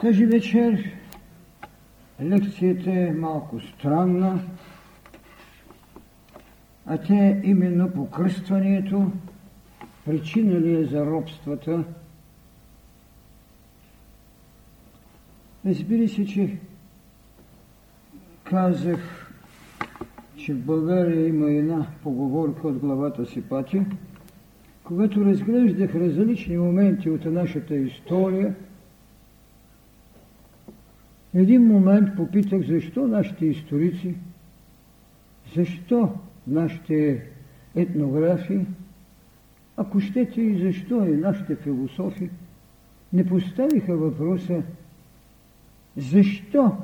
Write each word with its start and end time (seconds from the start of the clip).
Тази 0.00 0.26
вечер 0.26 0.92
лекцията 2.22 2.90
е 2.90 3.12
малко 3.12 3.60
странна, 3.60 4.40
а 6.86 6.98
те 6.98 7.40
именно 7.44 7.90
покръстването 7.90 9.10
причина 10.04 10.60
ли 10.60 10.80
е 10.80 10.84
за 10.84 11.06
робствата. 11.06 11.84
Разбира 15.66 16.08
се, 16.08 16.26
че 16.26 16.56
казах, 18.44 19.32
че 20.36 20.54
в 20.54 20.64
България 20.64 21.28
има 21.28 21.50
една 21.50 21.86
поговорка 22.02 22.68
от 22.68 22.78
главата 22.78 23.26
си 23.26 23.42
пати, 23.42 23.82
когато 24.84 25.24
разглеждах 25.24 25.94
различни 25.94 26.58
моменти 26.58 27.10
от 27.10 27.24
нашата 27.24 27.76
история– 27.76 28.54
един 31.36 31.66
момент 31.66 32.16
попитах 32.16 32.62
защо 32.62 33.06
нашите 33.06 33.46
историци, 33.46 34.14
защо 35.56 36.12
нашите 36.46 37.22
етнографи, 37.74 38.60
ако 39.76 40.00
щете 40.00 40.40
и 40.40 40.58
защо 40.58 41.06
и 41.06 41.16
нашите 41.16 41.56
философи, 41.56 42.30
не 43.12 43.26
поставиха 43.26 43.96
въпроса 43.96 44.62
защо 45.96 46.76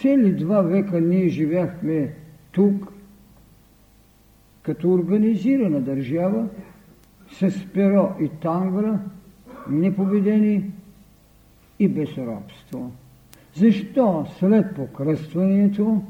цели 0.00 0.32
два 0.32 0.62
века 0.62 1.00
ние 1.00 1.28
живяхме 1.28 2.14
тук, 2.52 2.92
като 4.62 4.92
организирана 4.92 5.80
държава, 5.80 6.48
с 7.32 7.66
перо 7.74 8.14
и 8.20 8.28
тангра, 8.28 9.00
непобедени 9.70 10.70
и 11.78 11.88
без 11.88 12.18
робство. 12.18 12.92
Защо 13.58 14.26
след 14.38 14.74
покръстването 14.74 16.02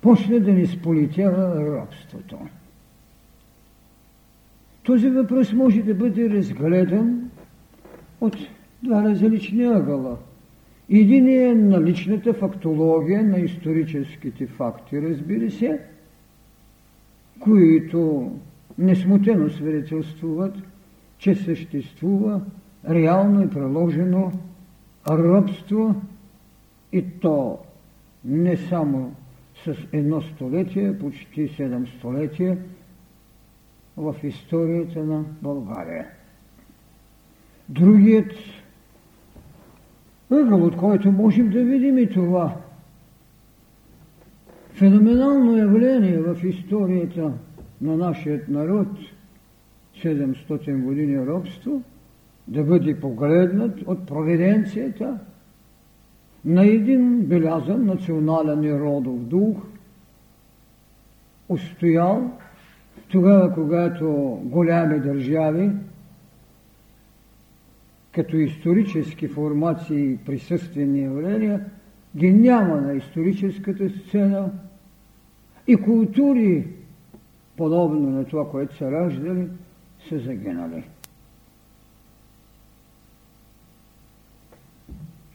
почне 0.00 0.40
да 0.40 0.52
ни 0.52 0.66
сполетява 0.66 1.66
робството? 1.66 2.38
Този 4.82 5.10
въпрос 5.10 5.52
може 5.52 5.82
да 5.82 5.94
бъде 5.94 6.30
разгледан 6.30 7.30
от 8.20 8.36
два 8.82 9.02
различни 9.02 9.64
ъгъла. 9.64 10.18
Един 10.90 11.28
е 11.28 11.54
на 11.54 11.82
личната 11.82 12.34
фактология 12.34 13.24
на 13.24 13.38
историческите 13.38 14.46
факти, 14.46 15.02
разбира 15.02 15.50
се, 15.50 15.80
които 17.40 18.30
несмутено 18.78 19.50
свидетелствуват, 19.50 20.54
че 21.18 21.34
съществува 21.34 22.40
реално 22.88 23.44
и 23.44 23.50
преложено 23.50 24.32
робство 25.08 25.94
и 26.92 27.04
то 27.20 27.58
не 28.24 28.56
само 28.56 29.14
с 29.64 29.76
едно 29.92 30.22
столетие, 30.22 30.98
почти 30.98 31.48
седем 31.48 31.86
столетия 31.86 32.58
в 33.96 34.16
историята 34.22 35.04
на 35.04 35.24
България. 35.42 36.06
Другият 37.68 38.32
ъгъл, 40.30 40.64
от 40.64 40.76
който 40.76 41.12
можем 41.12 41.50
да 41.50 41.64
видим 41.64 41.98
и 41.98 42.08
това 42.08 42.56
феноменално 44.70 45.56
явление 45.56 46.18
в 46.18 46.44
историята 46.44 47.32
на 47.80 47.96
нашия 47.96 48.44
народ, 48.48 48.88
700 50.02 50.82
години 50.82 51.26
робство– 51.26 51.82
да 52.48 52.64
бъде 52.64 53.00
погледнат 53.00 53.82
от 53.86 54.06
провиденцията 54.06 55.18
на 56.44 56.66
един 56.66 57.20
белязан 57.20 57.86
национален 57.86 58.64
и 58.64 58.78
родов 58.78 59.18
дух, 59.18 59.56
устоял 61.48 62.30
тогава, 63.08 63.54
когато 63.54 64.06
голями 64.44 65.00
държави, 65.00 65.70
като 68.12 68.36
исторически 68.36 69.28
формации 69.28 70.12
и 70.12 70.16
присъствени 70.16 71.02
явления, 71.02 71.64
ги 72.16 72.32
няма 72.32 72.80
на 72.80 72.92
историческата 72.92 73.90
сцена 73.90 74.52
и 75.66 75.76
култури, 75.76 76.68
подобно 77.56 78.10
на 78.10 78.24
това, 78.24 78.50
което 78.50 78.76
са 78.76 78.90
раждали, 78.90 79.48
са 80.08 80.18
загинали. 80.18 80.84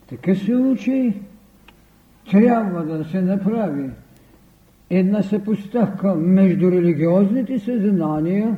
Такъв 0.10 0.40
случай 0.40 1.14
трябва 2.32 2.86
да 2.86 3.06
се 3.06 3.22
направи 3.22 3.90
една 4.90 5.24
съпоставка 5.24 6.16
между 6.16 6.72
религиозните 6.72 7.60
съзнания, 7.60 8.58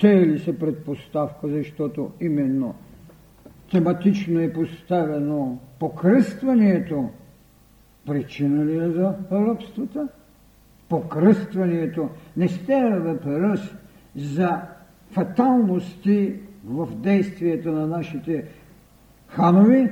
те 0.00 0.26
ли 0.26 0.38
са 0.38 0.58
предпоставка, 0.58 1.48
защото 1.48 2.10
именно 2.20 2.74
тематично 3.70 4.40
е 4.40 4.52
поставено 4.52 5.58
покръстването, 5.78 7.10
причина 8.06 8.64
ли 8.64 8.76
е 8.76 8.88
за 8.88 9.14
робството? 9.32 10.08
Покръстването. 10.88 12.08
Не 12.36 12.48
става 12.48 13.00
въпрос 13.00 13.60
за 14.16 14.60
фаталности 15.10 16.34
в 16.64 16.88
действието 16.96 17.72
на 17.72 17.86
нашите 17.86 18.44
ханови 19.34 19.90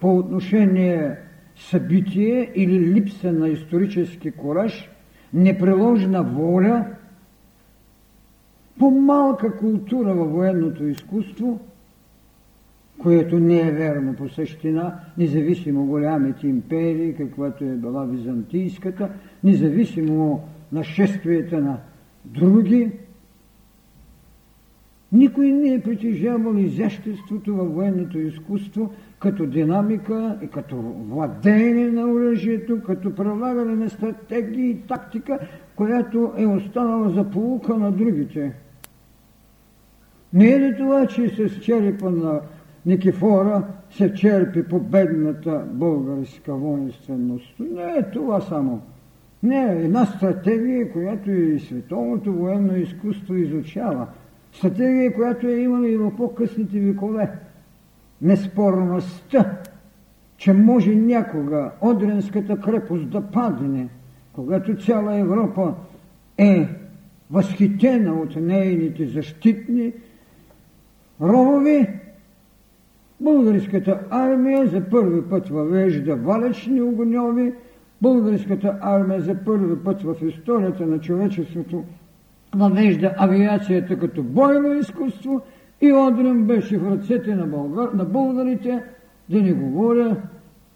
по 0.00 0.18
отношение 0.18 1.16
събитие 1.56 2.52
или 2.54 2.94
липса 2.94 3.32
на 3.32 3.48
исторически 3.48 4.30
кораж, 4.30 4.90
непреложна 5.34 6.22
воля, 6.22 6.86
по-малка 8.78 9.56
култура 9.56 10.14
във 10.14 10.32
военното 10.32 10.86
изкуство, 10.86 11.60
което 12.98 13.38
не 13.38 13.60
е 13.60 13.72
верно 13.72 14.14
по 14.14 14.28
същина, 14.28 15.00
независимо 15.18 15.86
голямите 15.86 16.48
империи, 16.48 17.14
каквато 17.14 17.64
е 17.64 17.68
била 17.68 18.04
византийската, 18.04 19.10
независимо 19.44 20.48
нашествията 20.72 21.60
на 21.60 21.78
други, 22.24 22.92
никой 25.12 25.52
не 25.52 25.74
е 25.74 25.80
притежавал 25.80 26.54
изяществото 26.54 27.54
във 27.54 27.74
военното 27.74 28.18
изкуство 28.18 28.92
като 29.18 29.46
динамика 29.46 30.38
и 30.42 30.46
като 30.46 30.76
владение 31.08 31.90
на 31.90 32.12
оръжието, 32.12 32.82
като 32.86 33.14
прилагане 33.14 33.74
на 33.74 33.90
стратегии 33.90 34.70
и 34.70 34.80
тактика, 34.80 35.38
която 35.76 36.32
е 36.36 36.46
останала 36.46 37.10
за 37.10 37.30
полука 37.30 37.74
на 37.74 37.92
другите. 37.92 38.52
Не 40.32 40.50
е 40.50 40.60
ли 40.60 40.76
това, 40.76 41.06
че 41.06 41.28
с 41.28 41.60
черепа 41.60 42.10
на 42.10 42.40
Никифора 42.86 43.62
се 43.90 44.14
черпи 44.14 44.68
победната 44.68 45.64
българска 45.70 46.54
воинственост? 46.54 47.54
Не 47.58 47.82
е 47.82 48.10
това 48.12 48.40
само. 48.40 48.82
Не 49.42 49.56
е 49.56 49.84
една 49.84 50.06
стратегия, 50.06 50.92
която 50.92 51.30
и 51.30 51.60
световното 51.60 52.32
военно 52.32 52.76
изкуство 52.76 53.34
изучава– 53.34 54.06
Стратегия, 54.58 55.14
която 55.14 55.46
е 55.46 55.56
имала 55.56 55.88
и 55.88 55.96
в 55.96 56.16
по-късните 56.16 56.80
векове. 56.80 57.30
Неспорността, 58.22 59.58
че 60.36 60.52
може 60.52 60.94
някога 60.94 61.70
Одренската 61.80 62.60
крепост 62.60 63.10
да 63.10 63.20
падне, 63.20 63.88
когато 64.32 64.76
цяла 64.76 65.16
Европа 65.16 65.74
е 66.38 66.68
възхитена 67.30 68.12
от 68.12 68.36
нейните 68.36 69.06
защитни 69.06 69.92
ровови, 71.20 71.88
българската 73.20 74.00
армия 74.10 74.66
за 74.66 74.80
първи 74.90 75.22
път 75.30 75.48
въвежда 75.48 76.16
валечни 76.16 76.82
огньови, 76.82 77.52
българската 78.02 78.78
армия 78.80 79.20
за 79.20 79.34
първи 79.44 79.84
път 79.84 80.02
в 80.02 80.16
историята 80.22 80.86
на 80.86 81.00
човечеството 81.00 81.84
въвежда 82.54 83.14
авиацията 83.16 83.98
като 83.98 84.22
бойно 84.22 84.74
изкуство 84.74 85.42
и 85.80 85.92
Одрин 85.92 86.44
беше 86.44 86.78
в 86.78 86.90
ръцете 86.90 87.34
на, 87.34 87.46
българ, 87.46 87.92
на 87.94 88.04
българите, 88.04 88.82
да 89.28 89.42
не 89.42 89.52
говоря 89.52 90.16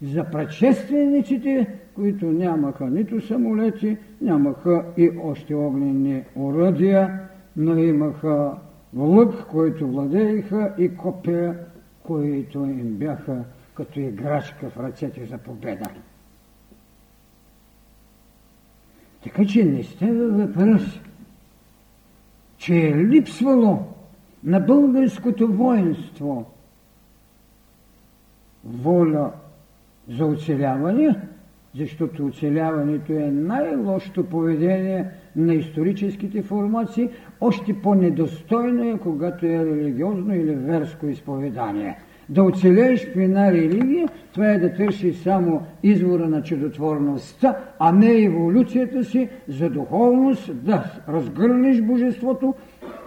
за 0.01 0.23
предшествениците, 0.23 1.67
които 1.95 2.25
нямаха 2.25 2.85
нито 2.85 3.21
самолети, 3.21 3.97
нямаха 4.21 4.85
и 4.97 5.11
още 5.23 5.55
огнени 5.55 6.23
оръдия, 6.35 7.19
но 7.57 7.77
имаха 7.77 8.51
лък, 8.97 9.45
който 9.51 9.87
владееха 9.87 10.73
и 10.77 10.95
копия, 10.95 11.57
които 12.03 12.59
им 12.59 12.93
бяха 12.93 13.43
като 13.73 13.99
играчка 13.99 14.69
в 14.69 14.77
ръцете 14.77 15.25
за 15.25 15.37
победа. 15.37 15.89
Така 19.23 19.45
че 19.45 19.65
не 19.65 19.83
сте 19.83 20.11
въпрос 20.11 20.99
че 22.63 22.75
е 22.75 22.97
липсвало 22.97 23.79
на 24.43 24.59
българското 24.59 25.47
воинство 25.47 26.45
воля 28.65 29.31
за 30.09 30.25
оцеляване, 30.25 31.15
защото 31.75 32.25
оцеляването 32.25 33.13
е 33.13 33.31
най-лошото 33.31 34.23
поведение 34.23 35.09
на 35.35 35.53
историческите 35.53 36.43
формации, 36.43 37.09
още 37.41 37.81
по-недостойно 37.81 38.89
е, 38.89 38.97
когато 38.97 39.45
е 39.45 39.65
религиозно 39.65 40.35
или 40.35 40.55
верско 40.55 41.07
изповедание. 41.07 41.97
Да 42.29 42.43
оцелееш 42.43 43.05
в 43.05 43.17
една 43.17 43.51
религия, 43.51 44.07
това 44.33 44.47
е 44.47 44.59
да 44.59 44.73
търсиш 44.73 45.15
само 45.15 45.61
извора 45.83 46.29
на 46.29 46.43
чудотворността, 46.43 47.57
а 47.79 47.91
не 47.91 48.23
еволюцията 48.23 49.03
си 49.03 49.29
за 49.47 49.69
духовност, 49.69 50.63
да 50.65 51.01
разгърнеш 51.09 51.81
божеството, 51.81 52.55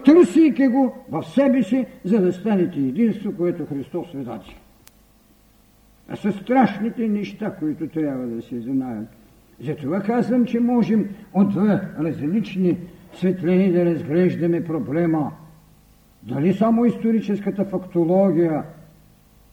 търсейки 0.05 0.67
го 0.67 0.95
в 1.11 1.23
себе 1.23 1.63
си, 1.63 1.87
за 2.05 2.21
да 2.21 2.33
станете 2.33 2.79
единство, 2.79 3.33
което 3.37 3.67
Христос 3.67 4.13
видачи. 4.13 4.57
А 6.09 6.17
са 6.17 6.33
страшните 6.33 7.09
неща, 7.09 7.51
които 7.59 7.89
трябва 7.89 8.27
да 8.27 8.43
се 8.43 8.61
знаят. 8.61 9.09
Затова 9.61 10.01
казвам, 10.01 10.45
че 10.45 10.61
можем 10.61 11.09
от 11.35 11.49
две 11.49 11.81
различни 12.01 12.77
светлини 13.15 13.73
да 13.73 13.85
разглеждаме 13.85 14.65
проблема. 14.65 15.33
Дали 16.23 16.55
само 16.55 16.85
историческата 16.85 17.65
фактология, 17.65 18.63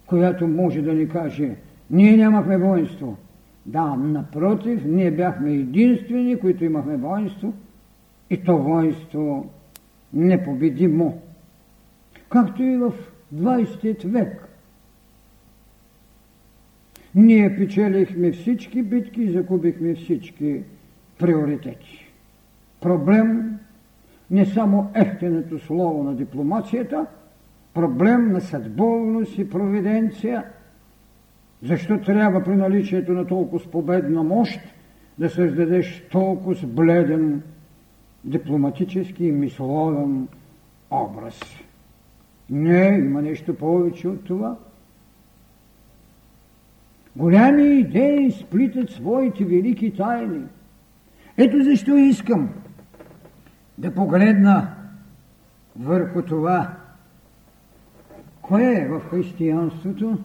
която 0.05 0.47
може 0.47 0.81
да 0.81 0.93
ни 0.93 1.07
каже, 1.09 1.55
ние 1.89 2.17
нямахме 2.17 2.57
воинство. 2.57 3.17
Да, 3.65 3.95
напротив, 3.95 4.81
ние 4.85 5.11
бяхме 5.11 5.51
единствени, 5.51 6.39
които 6.39 6.65
имахме 6.65 6.97
воинство 6.97 7.53
и 8.29 8.37
то 8.43 8.57
воинство 8.57 9.49
непобедимо. 10.13 11.21
Както 12.29 12.63
и 12.63 12.77
в 12.77 12.93
20 13.35 14.07
век. 14.07 14.47
Ние 17.15 17.55
печелихме 17.57 18.31
всички 18.31 18.83
битки 18.83 19.21
и 19.21 19.31
закупихме 19.31 19.95
всички 19.95 20.63
приоритети. 21.19 22.11
Проблем 22.81 23.59
не 24.31 24.45
само 24.45 24.91
ефтеното 24.93 25.59
слово 25.59 26.03
на 26.03 26.15
дипломацията, 26.15 27.05
проблем 27.73 28.31
на 28.31 28.41
съдбовност 28.41 29.37
и 29.37 29.49
провиденция, 29.49 30.43
защо 31.63 32.01
трябва 32.01 32.43
при 32.43 32.55
наличието 32.55 33.13
на 33.13 33.27
толкова 33.27 33.71
победна 33.71 34.23
мощ 34.23 34.59
да 35.19 35.29
създадеш 35.29 36.03
толкова 36.11 36.67
бледен 36.67 37.41
дипломатически 38.23 39.25
и 39.25 39.31
мисловен 39.31 40.27
образ. 40.91 41.39
Не, 42.49 42.87
има 42.87 43.21
нещо 43.21 43.57
повече 43.57 44.07
от 44.07 44.25
това– 44.25 44.57
Голями 47.15 47.79
идеи 47.79 48.31
сплитат 48.31 48.89
своите 48.89 49.45
велики 49.45 49.93
тайни. 49.93 50.43
Ето 51.37 51.63
защо 51.63 51.97
искам 51.97 52.49
да 53.77 53.93
погледна 53.93 54.75
върху 55.79 56.21
това, 56.21 56.75
кое 58.43 58.73
е 58.73 58.87
в 58.87 58.99
християнството 58.99 60.17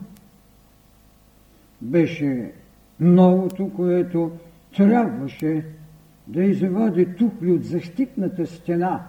беше 1.81 2.51
новото, 2.99 3.71
което 3.75 4.31
трябваше 4.77 5.65
да 6.27 6.43
извади 6.43 7.15
тухли 7.15 7.51
от 7.51 7.63
защитната 7.63 8.47
стена, 8.47 9.03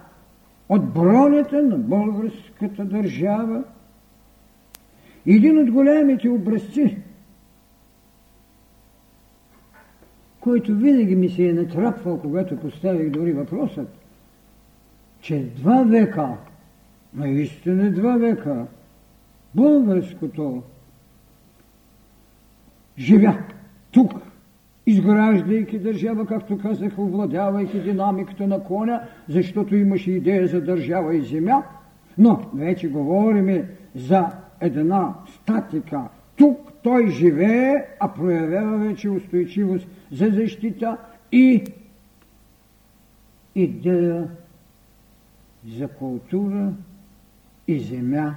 от 0.69 0.93
бронята 0.93 1.63
на 1.63 1.77
българската 1.77 2.85
държава. 2.85 3.63
Един 5.25 5.57
от 5.57 5.71
големите 5.71 6.29
образци 6.29 6.97
който 10.41 10.75
винаги 10.75 11.15
ми 11.15 11.29
се 11.29 11.49
е 11.49 11.53
натрапвал, 11.53 12.19
когато 12.19 12.59
поставих 12.59 13.09
дори 13.09 13.31
въпросът, 13.31 13.87
че 15.21 15.39
два 15.39 15.83
века, 15.83 16.29
наистина 17.13 17.91
два 17.91 18.17
века, 18.17 18.65
българското 19.55 20.63
живя 22.97 23.37
тук, 23.91 24.13
изграждайки 24.85 25.79
държава, 25.79 26.25
както 26.25 26.57
казах, 26.57 26.99
овладявайки 26.99 27.79
динамиката 27.79 28.47
на 28.47 28.63
коня, 28.63 29.01
защото 29.29 29.75
имаше 29.75 30.11
идея 30.11 30.47
за 30.47 30.61
държава 30.61 31.15
и 31.15 31.21
земя, 31.21 31.63
но 32.17 32.49
вече 32.53 32.89
говорим 32.89 33.67
за 33.95 34.31
една 34.59 35.13
статика. 35.35 36.01
Тук 36.35 36.71
той 36.83 37.09
живее, 37.09 37.85
а 37.99 38.13
проявява 38.13 38.77
вече 38.77 39.09
устойчивост 39.09 39.87
за 40.11 40.29
защита 40.29 40.97
и 41.31 41.63
идея 43.55 44.27
за 45.77 45.87
култура 45.87 46.73
и 47.67 47.79
земя, 47.79 48.35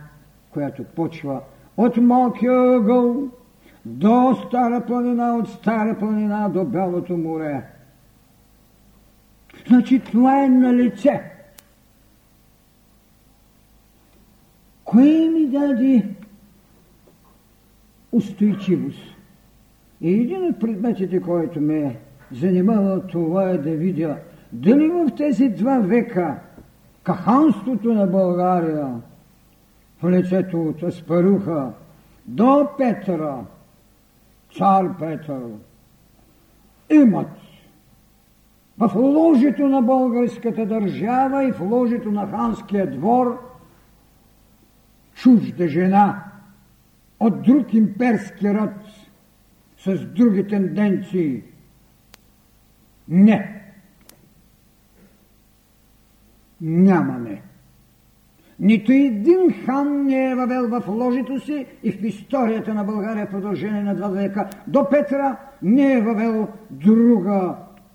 която 0.54 0.84
почва 0.84 1.40
от 1.76 1.96
малкия 1.96 2.76
ъгъл 2.76 3.28
до 3.84 4.38
Стара 4.46 4.86
планина, 4.86 5.36
от 5.36 5.48
Стара 5.48 5.98
планина 5.98 6.48
до 6.48 6.64
Бялото 6.64 7.16
море. 7.16 7.62
Значи 9.68 10.00
това 10.00 10.44
е 10.44 10.48
на 10.48 10.74
лице. 10.74 11.22
Кое 14.84 15.28
ми 15.28 15.46
даде 15.46 16.08
устойчивост? 18.12 18.98
И 20.00 20.12
един 20.12 20.44
от 20.44 20.60
предметите, 20.60 21.20
който 21.20 21.60
ме 21.60 21.78
е 21.78 21.96
занимавал, 22.32 23.00
това 23.00 23.50
е 23.50 23.58
да 23.58 23.70
видя 23.70 24.16
дали 24.52 24.88
в 24.88 25.10
тези 25.16 25.48
два 25.48 25.78
века 25.78 26.38
каханството 27.02 27.94
на 27.94 28.06
България 28.06 29.00
в 30.02 30.10
лицето 30.10 30.62
от 30.62 30.82
Аспаруха 30.82 31.72
до 32.26 32.68
Петъра, 32.78 33.44
цар 34.56 34.98
Петър, 34.98 35.42
имат 36.90 37.30
в 38.78 38.92
ложето 38.94 39.68
на 39.68 39.82
българската 39.82 40.66
държава 40.66 41.44
и 41.44 41.52
в 41.52 41.60
ложето 41.60 42.10
на 42.10 42.30
ханския 42.30 42.90
двор 42.90 43.50
чужда 45.14 45.68
жена 45.68 46.24
от 47.20 47.42
друг 47.42 47.74
имперски 47.74 48.54
род– 48.54 48.70
с 49.84 50.06
други 50.06 50.46
тенденции. 50.46 51.42
Не. 53.08 53.62
Нямаме. 56.60 57.42
Нито 58.60 58.92
един 58.92 59.52
хан 59.64 60.04
не 60.04 60.30
е 60.30 60.34
въвел 60.34 60.68
в 60.68 60.88
ложето 60.88 61.40
си 61.40 61.66
и 61.82 61.92
в 61.92 62.04
историята 62.04 62.74
на 62.74 62.84
България 62.84 63.30
продължение 63.30 63.82
на 63.82 63.94
два 63.94 64.08
века. 64.08 64.50
До 64.66 64.88
Петра 64.90 65.36
не 65.62 65.92
е 65.92 66.00
въвел 66.00 66.48
друга 66.70 67.54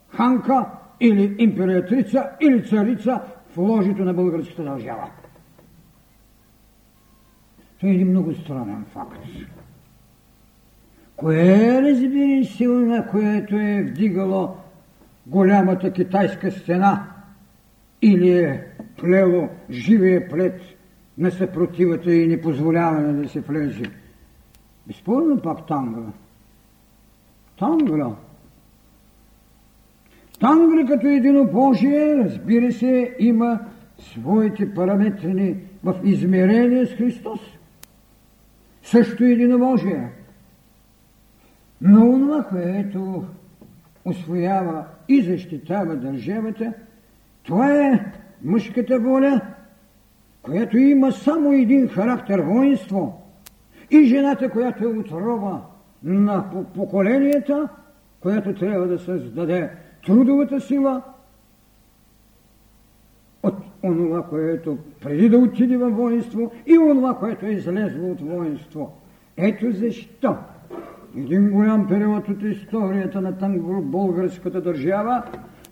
ханка 0.10 0.66
или 1.00 1.36
императрица 1.38 2.30
или 2.42 2.66
царица 2.66 3.22
в 3.50 3.58
ложето 3.58 4.06
на 4.06 4.14
българската 4.14 4.64
държава. 4.64 5.10
Това 7.78 7.90
е 7.90 7.94
един 7.94 8.10
много 8.10 8.34
странен 8.34 8.86
факт. 8.94 9.20
Кое 11.16 11.82
разбира 11.82 12.46
силна, 12.46 13.08
което 13.08 13.56
е 13.56 13.84
вдигало 13.84 14.56
голямата 15.28 15.92
китайска 15.92 16.52
стена 16.52 17.04
или 18.02 18.40
е 18.40 18.68
плело 19.00 19.50
живия 19.70 20.30
плет 20.30 20.62
на 21.18 21.32
съпротивата 21.32 22.14
и 22.14 22.28
непозволяване 22.28 23.14
да 23.14 23.30
се 23.30 23.40
влезе? 23.40 23.84
Безспорно 24.88 25.42
пак 25.42 25.68
Тангра. 25.68 26.12
Тангра. 27.60 28.16
Тангра 30.40 30.86
като 30.86 31.08
единобожие, 31.08 32.16
разбира 32.16 32.72
се, 32.72 33.16
има 33.20 33.60
своите 34.00 34.74
параметри 34.74 35.58
в 35.84 35.96
измерение 36.04 36.86
с 36.86 36.94
Христос. 36.94 37.40
Също 38.84 39.24
единобожие. 39.24 40.10
Но 41.82 42.20
това, 42.20 42.44
което 42.44 43.26
освоява 44.06 44.86
и 45.08 45.22
защитава 45.22 45.96
държавата, 45.96 46.74
това 47.44 47.72
е 47.72 48.06
мъжката 48.44 49.00
воля, 49.00 49.42
която 50.42 50.78
има 50.78 51.12
само 51.12 51.54
един 51.54 51.88
характер 51.88 52.40
воинство 52.40 53.22
и 53.92 54.04
жената, 54.04 54.50
която 54.50 54.84
е 54.84 54.88
отрова 54.88 55.62
на 56.04 56.46
поколенията, 56.76 57.70
която 58.20 58.54
трябва 58.54 58.88
да 58.88 59.00
създаде 59.00 59.70
трудовата 60.06 60.62
сила 60.62 61.02
от 63.44 63.56
онова, 63.84 64.24
което 64.24 64.78
преди 65.02 65.30
да 65.30 65.38
отиде 65.38 65.78
във 65.78 65.96
воинство 65.96 66.52
и 66.66 66.78
онова, 66.78 67.18
което 67.18 67.46
е 67.46 67.50
излезло 67.50 68.12
от 68.12 68.22
воинство. 68.22 68.94
Ето 69.38 69.72
защо 69.72 70.36
един 71.18 71.50
голям 71.50 71.88
период 71.88 72.30
от 72.30 72.44
историята 72.44 73.22
на 73.22 73.32
българската 73.82 74.62
държава 74.62 75.24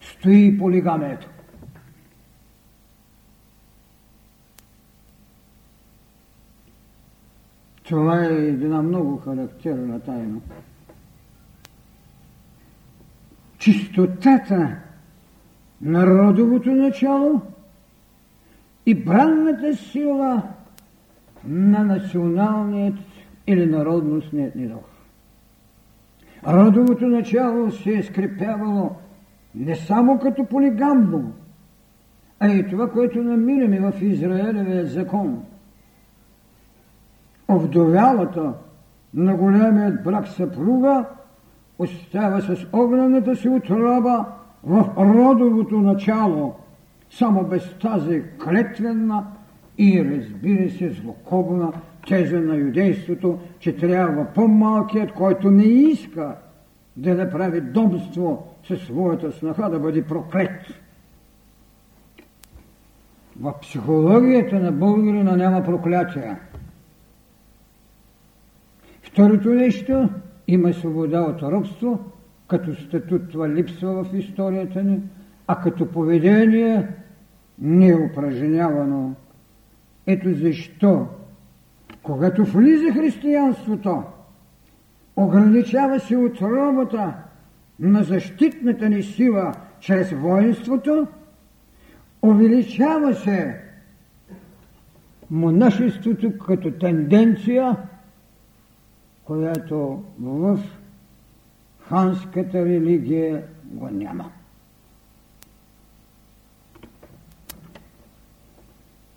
стои 0.02 0.58
полигамието. 0.58 1.30
Това 7.88 8.26
е 8.26 8.28
една 8.28 8.82
много 8.82 9.18
характерна 9.18 10.00
тайна. 10.00 10.40
Чистотата 13.58 14.76
на 15.82 16.08
родовото 16.08 16.72
начало 16.72 17.42
и 18.86 18.96
бранната 18.96 19.76
сила 19.76 20.44
на 21.46 21.84
националният 21.84 22.96
или 23.48 23.66
народностният 23.66 24.56
ни 24.56 24.68
дух. 24.68 24.86
Родовото 26.48 27.08
начало 27.08 27.72
се 27.72 27.94
е 27.94 28.04
скрепявало 28.04 28.92
не 29.56 29.76
само 29.76 30.20
като 30.20 30.46
полигамно, 30.46 31.34
а 32.40 32.48
и 32.48 32.70
това, 32.70 32.92
което 32.92 33.24
намираме 33.24 33.80
в 33.80 34.02
Израелевия 34.02 34.86
закон. 34.86 35.44
Овдовялата 37.52 38.54
на 39.14 39.36
големият 39.36 40.04
брак 40.04 40.28
съпруга 40.28 41.06
остава 41.80 42.42
с 42.42 42.68
огнената 42.74 43.36
си 43.36 43.50
отроба 43.50 44.26
в 44.64 44.90
родовото 44.98 45.82
начало, 45.82 46.56
само 47.10 47.44
без 47.44 47.74
тази 47.82 48.24
клетвена 48.44 49.26
и 49.78 50.06
разбира 50.06 50.70
се 50.70 50.90
злокобна 50.90 51.72
теза 52.08 52.40
на 52.40 52.56
юдейството, 52.56 53.40
че 53.60 53.78
трябва 53.78 54.26
по-малкият, 54.26 55.12
който 55.12 55.52
не 55.52 55.64
иска 55.64 56.36
да 56.98 57.16
направи 57.16 57.62
домство 57.62 58.48
със 58.68 58.82
своята 58.82 59.32
снаха, 59.32 59.70
да 59.70 59.80
бъде 59.80 60.04
проклет. 60.04 60.62
В 63.40 63.54
психологията 63.62 64.60
на 64.60 64.72
българина 64.72 65.36
няма 65.36 65.64
проклятия. 65.64 66.40
Второто 69.18 69.50
нещо 69.50 70.10
има 70.48 70.74
свобода 70.74 71.22
от 71.22 71.42
робство, 71.42 72.00
като 72.48 72.76
статут 72.76 73.32
това 73.32 73.50
липсва 73.50 74.04
в 74.04 74.14
историята 74.14 74.84
ни, 74.84 75.02
а 75.48 75.62
като 75.62 75.92
поведение 75.92 76.88
не 77.60 77.88
е. 77.88 79.16
Ето 80.08 80.34
защо, 80.34 81.08
когато 82.04 82.46
влиза 82.46 82.94
християнството, 82.94 84.04
ограничава 85.16 86.00
се 86.00 86.18
от 86.18 86.42
робота 86.42 87.14
на 87.80 88.04
защитната 88.04 88.90
ни 88.90 89.04
сила 89.04 89.54
чрез 89.80 90.12
воинството, 90.12 91.08
увеличава 92.22 93.16
се 93.16 93.62
монашеството 95.32 96.38
като 96.38 96.72
тенденция, 96.72 97.78
която 99.28 100.04
в 100.20 100.60
ханската 101.80 102.66
религия 102.66 103.48
го 103.64 103.90
няма. 103.90 104.32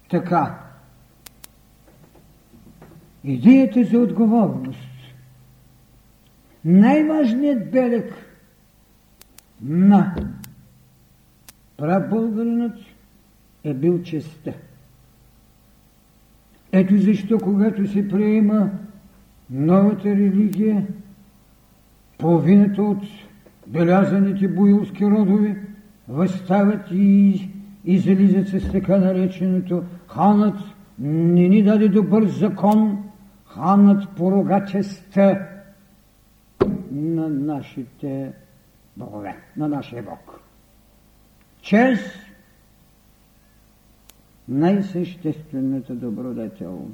Така, 0.08 0.60
идеята 3.24 3.84
за 3.84 3.98
отговорност. 3.98 4.88
Най-важният 6.64 7.70
белег 7.70 8.14
на 9.62 10.14
прабългаринът 11.76 12.78
е 13.64 13.74
бил 13.74 14.02
честа. 14.02 14.52
Ето 16.72 16.98
защо, 16.98 17.38
когато 17.38 17.86
се 17.86 18.08
приема 18.08 18.70
новата 19.50 20.08
религия, 20.08 20.86
половината 22.18 22.82
от 22.82 23.02
белязаните 23.66 24.48
буилски 24.48 25.04
родове 25.04 25.56
възстават 26.08 26.90
и 26.90 27.50
излизат 27.84 28.48
с 28.48 28.72
така 28.72 28.98
нареченото 28.98 29.84
ханът 30.08 30.58
не 30.98 31.48
ни 31.48 31.62
даде 31.62 31.88
добър 31.88 32.26
закон, 32.26 33.04
ханът 33.46 34.08
порога 34.16 34.64
честа 34.64 35.46
на 36.92 37.28
нашите 37.28 38.32
богове, 38.96 39.36
на 39.56 39.68
нашия 39.68 40.02
Бог. 40.02 40.40
Чест 41.60 42.16
най-съществената 44.48 45.94
добродетел. 45.94 46.88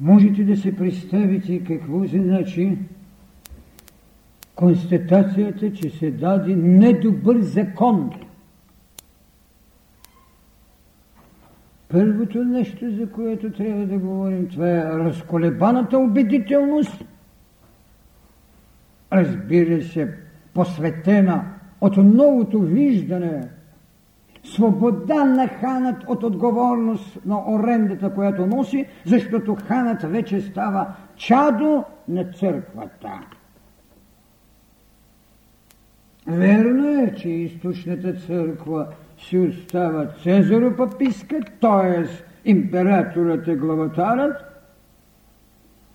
Можете 0.00 0.44
да 0.44 0.56
се 0.56 0.76
представите 0.76 1.64
какво 1.64 2.06
значи 2.06 2.78
констатацията, 4.54 5.72
че 5.72 5.90
се 5.90 6.10
даде 6.10 6.56
недобър 6.56 7.40
закон. 7.40 8.10
Първото 11.88 12.44
нещо, 12.44 12.90
за 12.90 13.10
което 13.10 13.52
трябва 13.52 13.86
да 13.86 13.98
говорим, 13.98 14.48
това 14.48 14.70
е 14.70 14.84
разколебаната 14.84 15.98
убедителност. 15.98 17.04
Разбира 19.12 19.82
се, 19.82 20.14
посветена 20.54 21.44
от 21.80 21.96
новото 21.96 22.60
виждане 22.60 23.48
свобода 24.44 25.24
на 25.24 25.48
ханът 25.48 26.04
от 26.06 26.22
отговорност 26.22 27.18
на 27.26 27.52
орендата, 27.54 28.14
която 28.14 28.46
носи, 28.46 28.86
защото 29.06 29.56
ханът 29.66 30.02
вече 30.02 30.40
става 30.40 30.86
чадо 31.16 31.84
на 32.08 32.24
църквата. 32.24 33.20
Верно 36.26 37.02
е, 37.02 37.14
че 37.16 37.28
източната 37.28 38.12
църква 38.14 38.86
си 39.18 39.38
остава 39.38 40.06
Цезаропаписка, 40.22 41.40
т.е. 41.60 42.04
императорът 42.50 43.48
е 43.48 43.56
главатарът, 43.56 44.36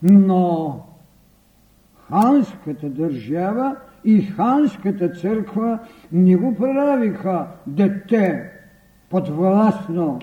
но 0.03 0.79
ханската 2.09 2.89
държава 2.89 3.75
и 4.05 4.21
ханската 4.21 5.09
църква 5.09 5.79
не 6.11 6.35
го 6.35 6.55
правиха 6.55 7.47
дете 7.67 8.51
подвластно, 9.09 10.19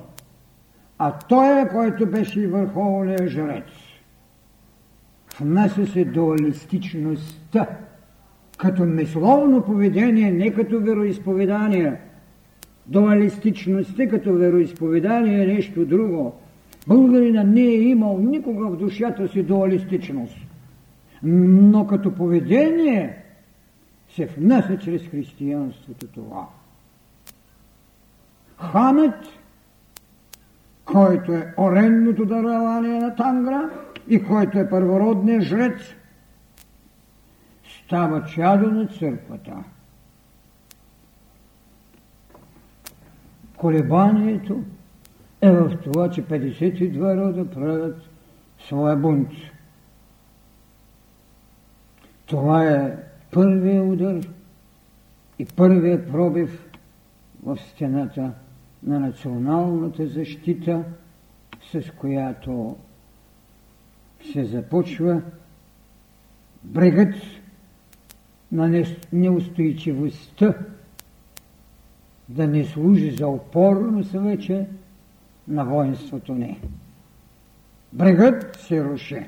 а 0.99 1.13
той 1.29 1.61
е, 1.61 1.69
който 1.69 2.07
беше 2.07 2.41
и 2.41 2.47
върховният 2.47 3.29
жрец. 3.29 3.65
Внася 5.41 5.87
се 5.87 6.05
дуалистичността 6.05 7.67
като 8.59 8.85
мисловно 8.85 9.63
поведение, 9.63 10.33
не 10.33 10.53
като 10.53 10.81
вероисповедание. 10.81 11.97
Дуалистичността 12.87 14.07
като 14.07 14.35
вероисповедание 14.35 15.43
е 15.43 15.47
нещо 15.47 15.85
друго. 15.85 16.35
Българина 16.87 17.43
не 17.45 17.61
е 17.61 17.83
имал 17.83 18.19
никога 18.19 18.69
в 18.69 18.77
душата 18.77 19.29
си 19.29 19.43
дуалистичност. 19.43 20.37
Но 21.23 21.87
като 21.87 22.15
поведение 22.15 23.22
се 24.15 24.27
внася 24.27 24.79
чрез 24.79 25.03
християнството 25.03 26.07
това. 26.07 26.49
Ханът, 28.57 29.25
който 30.85 31.33
е 31.33 31.55
оренното 31.59 32.25
дарование 32.25 33.01
на 33.01 33.17
Тангра 33.17 33.71
и 34.09 34.25
който 34.25 34.59
е 34.59 34.71
първородният 34.71 35.43
жрец, 35.43 35.81
става 37.85 38.25
чадо 38.25 38.71
на 38.71 38.87
църквата. 38.87 39.65
Колебанието 43.57 44.63
е 45.41 45.51
в 45.51 45.77
това, 45.85 46.11
че 46.11 46.27
52 46.27 47.17
рода 47.17 47.51
правят 47.51 47.97
своя 48.59 48.97
бунт. 48.97 49.31
Това 52.27 52.67
е 52.67 52.97
първия 53.33 53.85
удар 53.85 54.21
и 55.39 55.45
първия 55.45 56.07
пробив 56.07 56.69
в 57.43 57.59
стената 57.59 58.33
на 58.83 59.01
националната 59.01 60.07
защита, 60.07 60.85
с 61.73 61.83
която 61.97 62.77
се 64.33 64.45
започва 64.45 65.23
брегът 66.65 67.15
на 68.53 68.85
неустойчивостта 69.13 70.55
да 72.29 72.47
не 72.47 72.65
служи 72.65 73.11
за 73.11 73.29
опорност 73.29 74.13
вече 74.13 74.67
на 75.49 75.65
воинството 75.65 76.35
ни. 76.35 76.61
Брегът 77.93 78.57
се 78.57 78.85
руши. 78.85 79.27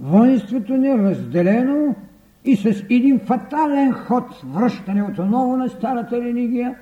Воинството 0.00 0.76
ни 0.76 0.88
е 0.88 0.98
разделено 0.98 1.96
и 2.44 2.56
с 2.56 2.84
един 2.90 3.18
фатален 3.18 3.92
ход 3.92 4.40
връщане 4.44 5.02
отново 5.02 5.56
на 5.56 5.68
старата 5.68 6.20
религия 6.20 6.76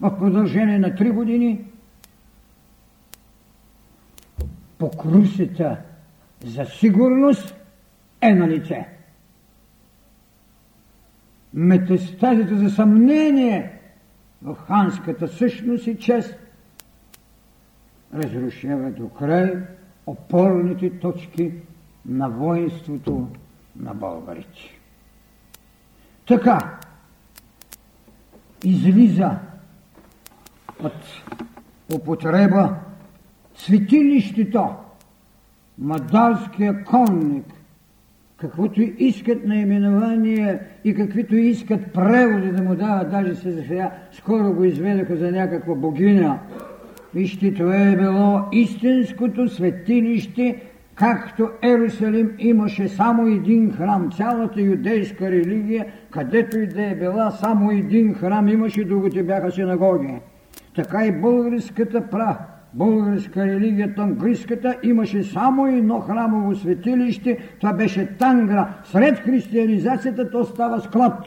в 0.00 0.18
продължение 0.18 0.78
на 0.78 0.94
три 0.94 1.10
години 1.10 1.64
покрусите 4.78 5.76
за 6.44 6.64
сигурност 6.64 7.54
е 8.20 8.34
на 8.34 8.48
лице. 8.48 8.88
Метастазите 11.54 12.54
за 12.54 12.70
съмнение 12.70 13.80
в 14.42 14.54
ханската 14.54 15.28
същност 15.28 15.86
и 15.86 15.98
чест 15.98 16.34
разрушава 18.14 18.90
до 18.90 19.08
край 19.08 19.54
опорните 20.06 20.98
точки 20.98 21.52
на 22.06 22.28
воинството 22.28 23.28
на 23.76 23.94
българите. 23.94 24.81
Така, 26.28 26.78
излиза 28.64 29.30
от 30.84 30.92
употреба 31.94 32.74
светилището, 33.54 34.68
мадалския 35.78 36.84
конник, 36.84 37.46
каквото 38.36 38.80
искат 38.80 39.44
наименование 39.44 40.60
и 40.84 40.94
каквито 40.94 41.36
искат 41.36 41.92
преводи 41.92 42.52
да 42.52 42.62
му 42.62 42.74
дават, 42.74 43.10
даже 43.10 43.34
се 43.34 43.64
сега 43.66 43.92
скоро 44.12 44.52
го 44.52 44.64
изведаха 44.64 45.16
за 45.16 45.30
някаква 45.30 45.74
богиня. 45.74 46.38
Вижте, 47.14 47.54
това 47.54 47.76
е 47.76 47.96
било 47.96 48.40
истинското 48.52 49.48
светилище, 49.48 50.62
както 50.94 51.50
Ерусалим 51.62 52.34
имаше 52.38 52.88
само 52.88 53.26
един 53.26 53.72
храм, 53.72 54.10
цялата 54.16 54.60
юдейска 54.60 55.30
религия, 55.30 55.86
където 56.10 56.58
и 56.58 56.66
да 56.66 56.82
е 56.82 56.94
била, 56.94 57.30
само 57.30 57.70
един 57.70 58.14
храм 58.14 58.48
имаше, 58.48 58.84
другите 58.84 59.22
бяха 59.22 59.50
синагоги. 59.50 60.18
Така 60.74 61.06
и 61.06 61.12
българската 61.12 62.10
прах 62.10 62.36
българска 62.74 63.46
религия, 63.46 63.94
тангрийската, 63.94 64.78
имаше 64.82 65.22
само 65.22 65.66
едно 65.66 66.00
храмово 66.00 66.54
светилище, 66.54 67.38
това 67.60 67.72
беше 67.72 68.16
Тангра. 68.16 68.74
Сред 68.84 69.18
християнизацията 69.18 70.30
то 70.30 70.44
става 70.44 70.80
склад. 70.80 71.26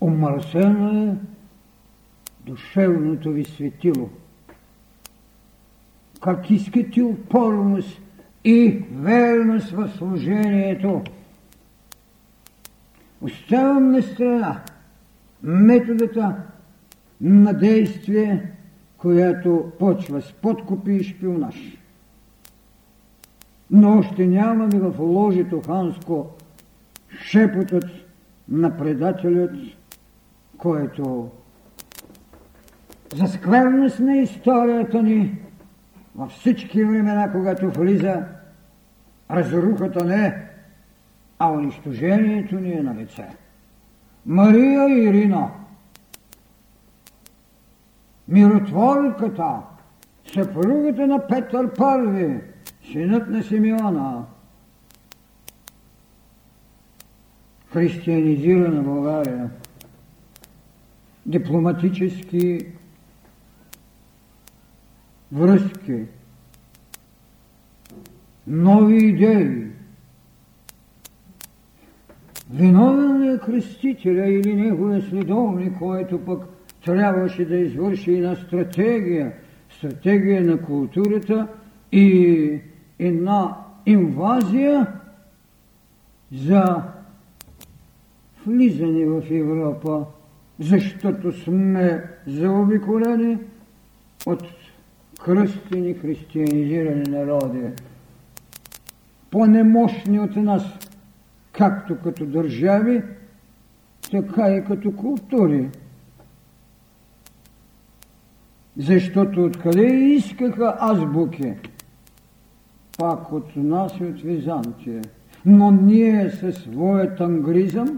Омърсено 0.00 1.02
е 1.02 1.14
душевното 2.46 3.32
ви 3.32 3.44
светило. 3.44 4.08
Как 6.22 6.50
искате 6.50 7.02
упорност 7.02 8.00
и 8.44 8.84
верност 8.92 9.70
в 9.70 9.88
служението. 9.88 11.02
Оставам 13.20 13.92
на 13.92 14.02
страна 14.02 14.60
методата 15.42 16.36
на 17.20 17.52
действие, 17.52 18.52
която 18.96 19.72
почва 19.78 20.22
с 20.22 20.32
подкупи 20.32 20.92
и 20.92 21.04
шпионаж. 21.04 21.78
Но 23.70 23.98
още 23.98 24.26
нямаме 24.26 24.78
в 24.78 24.94
ложето 24.98 25.62
ханско 25.66 26.30
шепотът 27.22 27.84
на 28.48 28.76
предателят, 28.76 29.52
който 30.58 31.30
за 33.14 33.26
скверност 33.26 34.00
на 34.00 34.16
историята 34.16 35.02
ни 35.02 35.38
във 36.14 36.30
всички 36.30 36.84
времена, 36.84 37.32
когато 37.32 37.70
влиза, 37.70 38.24
разрухата 39.30 40.04
не, 40.04 40.48
а 41.38 41.50
унищожението 41.50 42.60
ни 42.60 42.72
е 42.72 42.82
на 42.82 42.94
лице. 42.94 43.28
Мария 44.26 45.08
Ирина, 45.08 45.50
миротворката, 48.28 49.60
съпругата 50.34 51.06
на 51.06 51.26
Петър 51.26 51.74
Първи, 51.74 52.40
синът 52.92 53.28
на 53.28 53.42
Симеона, 53.42 54.24
християнизирана 57.72 58.82
България, 58.82 59.50
дипломатически 61.26 62.66
връзки, 65.32 66.04
нови 68.46 68.96
идеи, 68.96 69.72
Виновен 72.52 73.34
е 73.34 73.38
кръстителя 73.38 74.26
или 74.26 74.54
неговия 74.54 75.02
следовник, 75.02 75.78
който 75.78 76.24
пък 76.24 76.42
трябваше 76.84 77.44
да 77.44 77.56
извърши 77.56 78.14
една 78.14 78.34
стратегия, 78.34 79.32
стратегия 79.78 80.44
на 80.44 80.62
културата 80.62 81.48
и 81.92 82.60
една 82.98 83.56
инвазия 83.86 84.86
за 86.32 86.82
влизане 88.46 89.06
в 89.06 89.22
Европа, 89.30 90.04
защото 90.60 91.32
сме 91.32 92.04
заобиколени 92.26 93.38
от 94.26 94.42
кръстени 95.24 95.94
християнизирани 95.94 97.02
народи, 97.02 97.62
по-немощни 99.30 100.20
от 100.20 100.36
нас– 100.36 100.62
както 101.52 101.98
като 101.98 102.26
държави, 102.26 103.02
така 104.10 104.48
и 104.48 104.64
като 104.64 104.96
култури. 104.96 105.68
Защото 108.76 109.44
откъде 109.44 109.86
искаха 109.86 110.76
азбуки? 110.80 111.54
Пак 112.98 113.32
от 113.32 113.56
нас 113.56 113.92
и 114.00 114.04
от 114.04 114.20
Византия. 114.20 115.02
Но 115.46 115.70
ние 115.70 116.30
със 116.30 116.56
своят 116.56 117.20
ангризъм, 117.20 117.96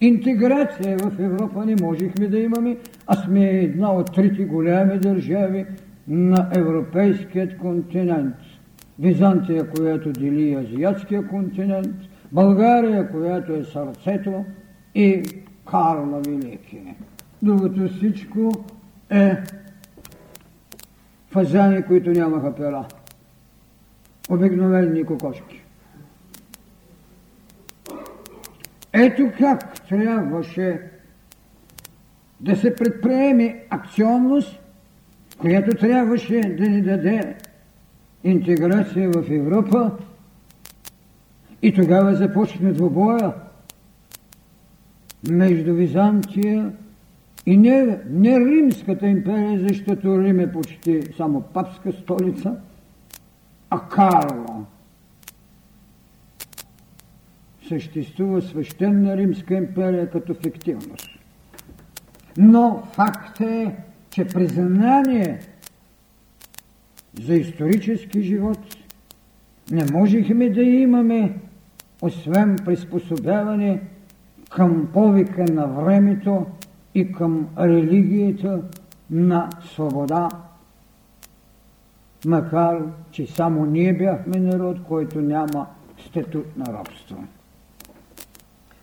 интеграция 0.00 0.98
в 0.98 1.20
Европа 1.20 1.66
не 1.66 1.76
можехме 1.80 2.28
да 2.28 2.38
имаме, 2.38 2.76
а 3.06 3.16
сме 3.16 3.50
една 3.50 3.92
от 3.92 4.14
трите 4.14 4.44
голями 4.44 4.98
държави 4.98 5.66
на 6.08 6.50
европейският 6.54 7.58
континент. 7.58 8.36
Византия, 8.98 9.70
която 9.70 10.12
дели 10.12 10.54
азиатския 10.54 11.28
континент– 11.28 11.96
България, 12.32 13.10
която 13.10 13.52
е 13.52 13.64
сърцето 13.64 14.44
и 14.94 15.22
Карла 15.70 16.20
Велики. 16.20 16.80
Другото 17.42 17.88
всичко 17.88 18.64
е 19.10 19.36
фазани, 21.30 21.82
които 21.82 22.10
нямаха 22.10 22.54
пера. 22.54 22.84
Обикновени 24.30 25.04
кокошки. 25.04 25.64
Ето 28.92 29.32
как 29.38 29.86
трябваше 29.88 30.80
да 32.40 32.56
се 32.56 32.74
предприеме 32.74 33.64
акционност, 33.70 34.60
която 35.38 35.76
трябваше 35.76 36.40
да 36.40 36.68
ни 36.68 36.82
даде 36.82 37.36
интеграция 38.24 39.10
в 39.10 39.30
Европа, 39.30 39.90
и 41.62 41.74
тогава 41.74 42.14
започна 42.14 42.72
двобоя 42.72 43.34
между 45.28 45.74
Византия 45.74 46.72
и 47.46 47.56
не, 47.56 47.98
не 48.10 48.40
Римската 48.40 49.06
империя, 49.06 49.60
защото 49.68 50.22
Рим 50.22 50.40
е 50.40 50.52
почти 50.52 51.02
само 51.16 51.40
папска 51.40 51.92
столица, 51.92 52.56
а 53.70 53.80
Карла. 53.80 54.64
Съществува 57.68 58.42
свещена 58.42 59.16
Римска 59.16 59.54
империя 59.54 60.10
като 60.10 60.34
фиктивност. 60.34 61.08
Но 62.36 62.82
факт 62.92 63.40
е, 63.40 63.76
че 64.18 64.24
признание 64.24 65.40
за 67.20 67.34
исторически 67.34 68.22
живот 68.22 68.58
не 69.70 69.84
можехме 69.92 70.50
да 70.50 70.62
имаме 70.62 71.38
освен 72.02 72.56
приспособяване 72.64 73.80
към 74.50 74.88
повика 74.92 75.44
на 75.44 75.66
времето 75.66 76.46
и 76.94 77.12
към 77.12 77.48
религията 77.58 78.62
на 79.10 79.50
свобода, 79.74 80.28
макар 82.26 82.82
че 83.10 83.26
само 83.26 83.66
ние 83.66 83.92
бяхме 83.92 84.38
народ, 84.38 84.82
който 84.88 85.20
няма 85.20 85.66
статут 86.06 86.56
на 86.56 86.72
робство. 86.72 87.24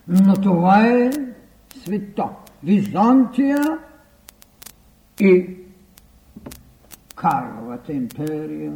Но 0.08 0.34
това 0.34 0.86
е 0.86 1.10
света. 1.82 2.28
Византия 2.64 3.78
и 5.20 5.56
Карловата 7.16 7.92
империя. 7.92 8.72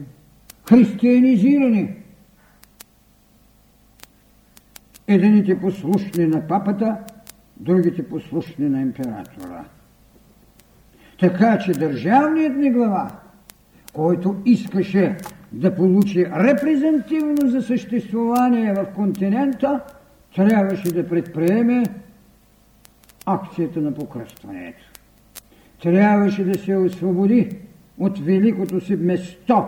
Християнизирани. 0.68 1.94
Едините 5.08 5.60
послушни 5.60 6.26
на 6.26 6.46
папата, 6.46 6.98
другите 7.56 8.08
послушни 8.08 8.68
на 8.68 8.80
императора. 8.80 9.64
Така 11.20 11.58
че 11.58 11.72
държавният 11.72 12.56
ни 12.56 12.70
глава, 12.70 13.10
който 13.92 14.42
искаше 14.44 15.16
да 15.52 15.76
получи 15.76 16.26
репрезентивно 16.26 17.50
за 17.50 17.62
съществуване 17.62 18.74
в 18.74 18.86
континента, 18.94 19.80
трябваше 20.34 20.92
да 20.92 21.08
предприеме 21.08 21.82
акцията 23.26 23.80
на 23.80 23.94
покръстването. 23.94 24.89
Трябваше 25.82 26.44
да 26.44 26.58
се 26.58 26.76
освободи 26.76 27.56
от 27.98 28.18
великото 28.18 28.80
си 28.80 28.96
место 28.96 29.64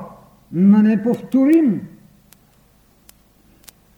на 0.52 0.82
неповторим, 0.82 1.88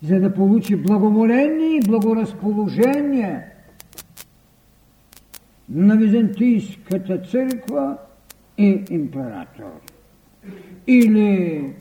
за 0.03 0.20
да 0.20 0.35
получи 0.35 0.77
благоволение 0.77 1.77
и 1.77 1.88
благоразположение 1.88 3.46
на 5.68 5.96
Византийската 5.96 7.18
църква 7.18 7.96
и 8.59 8.85
император. 8.90 9.81
Или 10.87 11.72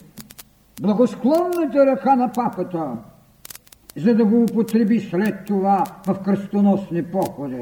благосклонната 0.81 1.85
ръка 1.85 2.15
на 2.15 2.31
папата, 2.31 2.97
за 3.97 4.15
да 4.15 4.25
го 4.25 4.43
употреби 4.43 4.99
след 4.99 5.45
това 5.45 5.83
в 6.07 6.23
кръстоносни 6.23 7.03
походи. 7.03 7.61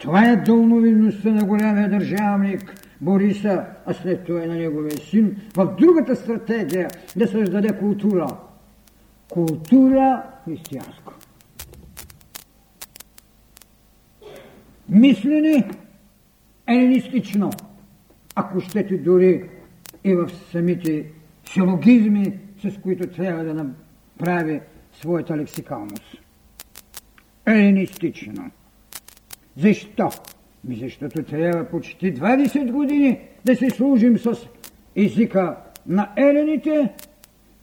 Това 0.00 0.28
е 0.28 0.36
дълновидността 0.36 1.30
на 1.30 1.44
голямия 1.44 1.90
държавник 1.90 2.86
Бориса, 3.00 3.64
а 3.86 3.94
след 3.94 4.24
това 4.24 4.44
и 4.44 4.46
на 4.46 4.54
неговия 4.54 4.96
син, 4.96 5.36
в 5.56 5.76
другата 5.80 6.16
стратегия 6.16 6.90
да 7.16 7.28
създаде 7.28 7.78
култура. 7.78 8.26
Култура 9.28 10.22
християнска. 10.44 11.12
Мислене 14.88 15.70
елинистично, 16.66 17.50
ако 18.34 18.60
щете 18.60 18.98
дори 18.98 19.44
и 20.04 20.14
в 20.14 20.30
самите 20.52 21.06
силогизми, 21.52 22.38
с 22.62 22.80
които 22.82 23.06
трябва 23.06 23.44
да 23.44 23.54
направи 23.54 24.60
своята 24.92 25.36
лексикалност. 25.36 26.16
Елинистично. 27.46 28.50
Защо? 29.60 30.08
Ми 30.64 30.76
защото 30.76 31.22
трябва 31.22 31.64
почти 31.64 32.14
20 32.14 32.72
години 32.72 33.20
да 33.44 33.56
се 33.56 33.70
служим 33.70 34.18
с 34.18 34.38
езика 34.96 35.56
на 35.86 36.12
елените 36.16 36.92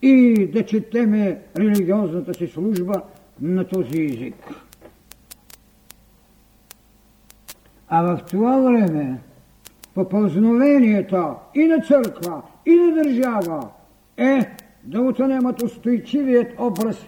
и 0.02 0.48
да 0.54 0.66
четеме 0.66 1.42
религиозната 1.58 2.34
си 2.34 2.48
служба 2.48 3.02
на 3.42 3.68
този 3.68 4.02
език. 4.02 4.36
А 7.90 8.02
в 8.02 8.20
това 8.30 8.58
време 8.58 9.20
попълзновението 9.94 11.36
и 11.56 11.66
на 11.66 11.82
църква, 11.82 12.42
и 12.66 12.76
на 12.76 13.04
държава 13.04 13.70
е 14.18 14.50
да 14.84 15.02
отнемат 15.02 15.62
устойчивият 15.62 16.60
образ 16.60 17.08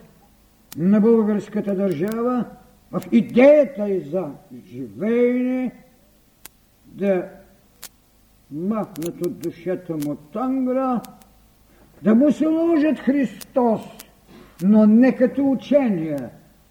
на 0.77 1.01
българската 1.01 1.75
държава 1.75 2.45
в 2.91 3.01
идеята 3.11 3.89
и 3.89 3.99
за 3.99 4.27
живеене 4.67 5.71
да 6.85 7.25
махнат 8.51 9.25
от 9.25 9.39
душата 9.39 9.93
му 10.05 10.15
тангра, 10.15 11.01
да 12.01 12.15
му 12.15 12.31
се 12.31 12.45
ложат 12.45 12.99
Христос, 12.99 13.81
но 14.63 14.85
не 14.85 15.15
като 15.15 15.51
учение, 15.51 16.19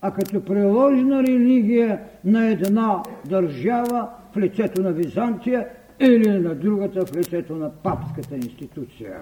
а 0.01 0.11
като 0.11 0.45
приложна 0.45 1.23
религия 1.23 2.01
на 2.25 2.47
една 2.47 3.03
държава 3.25 4.09
в 4.33 4.37
лицето 4.37 4.83
на 4.83 4.93
Византия 4.93 5.69
или 6.01 6.39
на 6.39 6.55
другата 6.55 7.07
в 7.07 7.17
лицето 7.17 7.57
на 7.57 7.71
папската 7.71 8.37
институция. 8.37 9.17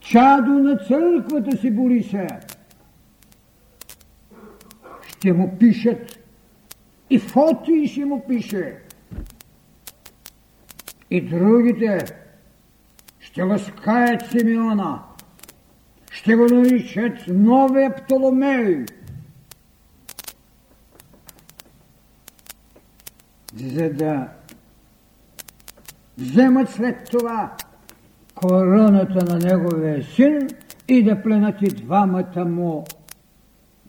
Чадо 0.00 0.50
на 0.50 0.76
църквата 0.76 1.56
си 1.56 1.70
Борисе, 1.70 2.28
ще 5.18 5.32
му 5.32 5.58
пишат 5.58 6.18
и 7.10 7.18
Фоти 7.18 7.86
ще 7.86 8.04
му 8.04 8.26
пише. 8.28 8.78
И 11.10 11.20
другите 11.20 11.98
ще 13.20 13.42
ласкаят 13.42 14.30
Симеона, 14.30 15.02
ще 16.10 16.36
го 16.36 16.44
наричат 16.44 17.12
новия 17.28 17.96
Птоломей. 17.96 18.84
За 23.56 23.90
да 23.90 24.28
вземат 26.18 26.70
след 26.70 27.10
това 27.10 27.56
короната 28.34 29.24
на 29.24 29.38
неговия 29.38 30.02
син 30.02 30.48
и 30.88 31.04
да 31.04 31.22
пленат 31.22 31.62
и 31.62 31.66
двамата 31.66 32.44
му 32.44 32.84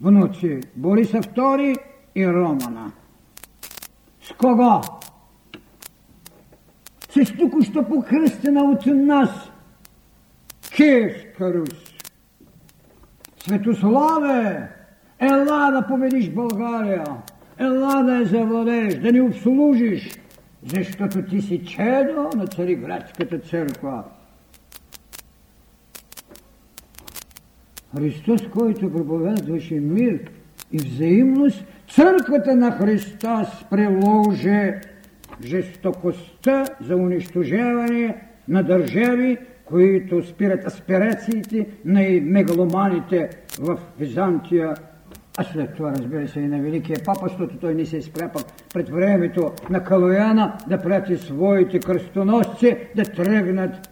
внуци 0.00 0.60
Бориса 0.76 1.18
II 1.18 1.76
и 2.14 2.26
Романа. 2.26 2.92
С 4.22 4.32
кого? 4.32 4.80
С 7.10 7.36
току-що 7.38 7.84
покръстена 7.84 8.62
от 8.62 8.86
нас 8.86 9.50
Киевска 10.76 11.54
Русь. 11.54 11.94
Светославе, 13.38 14.68
ела 15.18 15.70
да 15.70 15.86
победиш 15.88 16.30
България, 16.30 17.04
ела 17.58 18.02
да 18.02 18.16
я 18.16 18.26
завладееш, 18.26 18.94
да 18.94 19.12
ни 19.12 19.20
обслужиш, 19.20 20.18
защото 20.66 21.22
ти 21.22 21.42
си 21.42 21.64
чедо 21.66 22.30
на 22.36 22.46
Цариградската 22.46 23.38
църква. 23.38 24.04
Христос, 27.96 28.48
който 28.48 28.92
проповядваше 28.92 29.74
мир 29.74 30.20
и 30.72 30.76
взаимност, 30.76 31.64
църквата 31.88 32.56
на 32.56 32.72
Христос 32.72 33.48
приложи 33.70 34.72
жестокостта 35.44 36.64
за 36.80 36.96
унищожаване 36.96 38.16
на 38.48 38.62
държави, 38.62 39.38
които 39.64 40.26
спират 40.26 40.66
аспирациите 40.66 41.66
на 41.84 42.00
мегаломаните 42.22 43.30
в 43.60 43.78
Византия, 43.98 44.74
а 45.36 45.44
след 45.44 45.74
това, 45.74 45.92
разбира 45.92 46.28
се, 46.28 46.40
и 46.40 46.46
на 46.46 46.62
Великия 46.62 46.96
папа, 47.04 47.28
защото 47.28 47.56
той 47.56 47.74
не 47.74 47.86
се 47.86 47.96
изпря 47.96 48.30
пред 48.74 48.88
времето 48.88 49.52
на 49.70 49.84
Калояна 49.84 50.56
да 50.68 50.82
прати 50.82 51.16
своите 51.16 51.78
кръстоносци 51.80 52.76
да 52.96 53.02
тръгнат 53.02 53.89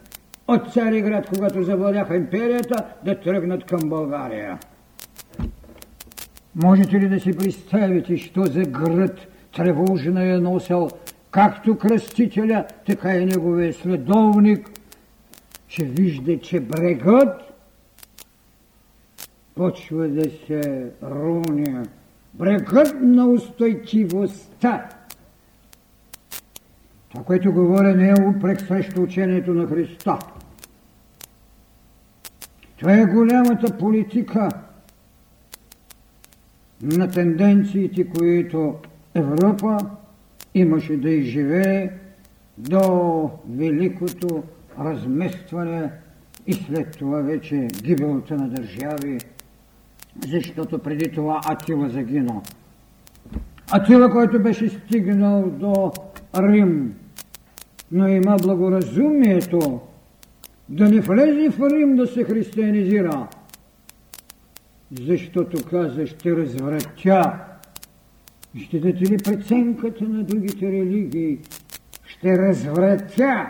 от 0.49 0.73
Цариград, 0.73 1.29
когато 1.29 1.63
завладяха 1.63 2.17
империята, 2.17 2.85
да 3.05 3.21
тръгнат 3.21 3.65
към 3.65 3.89
България. 3.89 4.59
Можете 6.55 7.01
ли 7.01 7.09
да 7.09 7.21
си 7.21 7.37
представите, 7.37 8.17
що 8.17 8.45
за 8.45 8.63
град 8.63 9.19
тревожна 9.57 10.25
е 10.25 10.39
носил 10.39 10.89
както 11.31 11.79
кръстителя, 11.79 12.65
така 12.87 13.15
и 13.15 13.27
неговия 13.27 13.73
следовник, 13.73 14.71
че 15.69 15.85
вижда, 15.85 16.41
че 16.41 16.61
брегът 16.61 17.41
почва 19.55 20.09
да 20.09 20.31
се 20.47 20.91
руня. 21.03 21.87
Брегът 22.35 22.95
на 23.03 23.27
устойчивостта. 23.27 24.89
Това, 27.11 27.25
което 27.25 27.53
говоря, 27.53 27.95
не 27.95 28.09
е 28.09 28.29
упрек 28.29 28.61
срещу 28.61 29.03
учението 29.03 29.55
на 29.55 29.67
Христа. 29.67 30.19
Това 32.79 32.93
е 32.93 33.07
голямата 33.07 33.79
политика 33.79 34.49
на 36.83 37.11
тенденциите, 37.11 38.05
които 38.05 38.75
Европа 39.15 39.79
имаше 40.55 40.97
да 40.97 41.11
изживее 41.11 41.91
до 42.59 43.31
великото 43.49 44.43
разместване 44.81 45.91
и 46.47 46.53
след 46.53 46.99
това 46.99 47.21
вече 47.21 47.69
гибелта 47.83 48.37
на 48.37 48.49
държави, 48.49 49.19
защото 50.29 50.79
преди 50.79 51.11
това 51.11 51.41
Атила 51.47 51.89
загина. 51.89 52.43
Атила, 53.71 54.11
който 54.11 54.43
беше 54.43 54.69
стигнал 54.69 55.51
до 55.51 55.93
Рим, 56.37 56.95
но 57.93 58.09
има 58.09 58.37
благоразумието 58.37 59.81
да 60.69 60.89
не 60.89 61.01
влезе 61.01 61.51
в 61.51 61.71
Рим 61.71 61.97
да 61.97 62.07
се 62.07 62.25
християнизира, 62.25 63.29
защото 65.01 65.65
каза, 65.65 66.07
ще 66.07 66.37
развратя. 66.37 67.45
Ще 68.65 68.81
дадете 68.81 69.13
ли 69.13 69.19
преценката 69.19 70.05
на 70.05 70.25
другите 70.25 70.73
религии? 70.73 71.39
Ще 72.07 72.39
развратя 72.39 73.47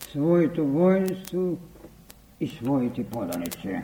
своето 0.00 0.66
воинство 0.66 1.58
и 2.40 2.48
своите 2.48 3.04
поданици. 3.04 3.80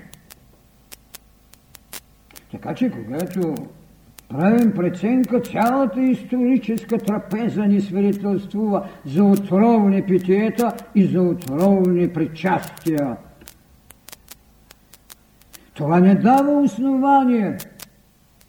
Така 2.50 2.74
че, 2.74 2.90
когато 2.90 3.54
правим 4.28 4.72
преценка, 4.72 5.40
цялата 5.40 6.00
историческа 6.00 6.98
трапеза 6.98 7.62
ни 7.62 7.80
свидетелствува 7.80 8.88
за 9.06 9.24
отровни 9.24 10.02
питиета 10.02 10.72
и 10.94 11.06
за 11.06 11.22
отровни 11.22 12.08
причастия. 12.08 13.16
Това 15.74 16.00
не 16.00 16.14
дава 16.14 16.62
основание 16.62 17.56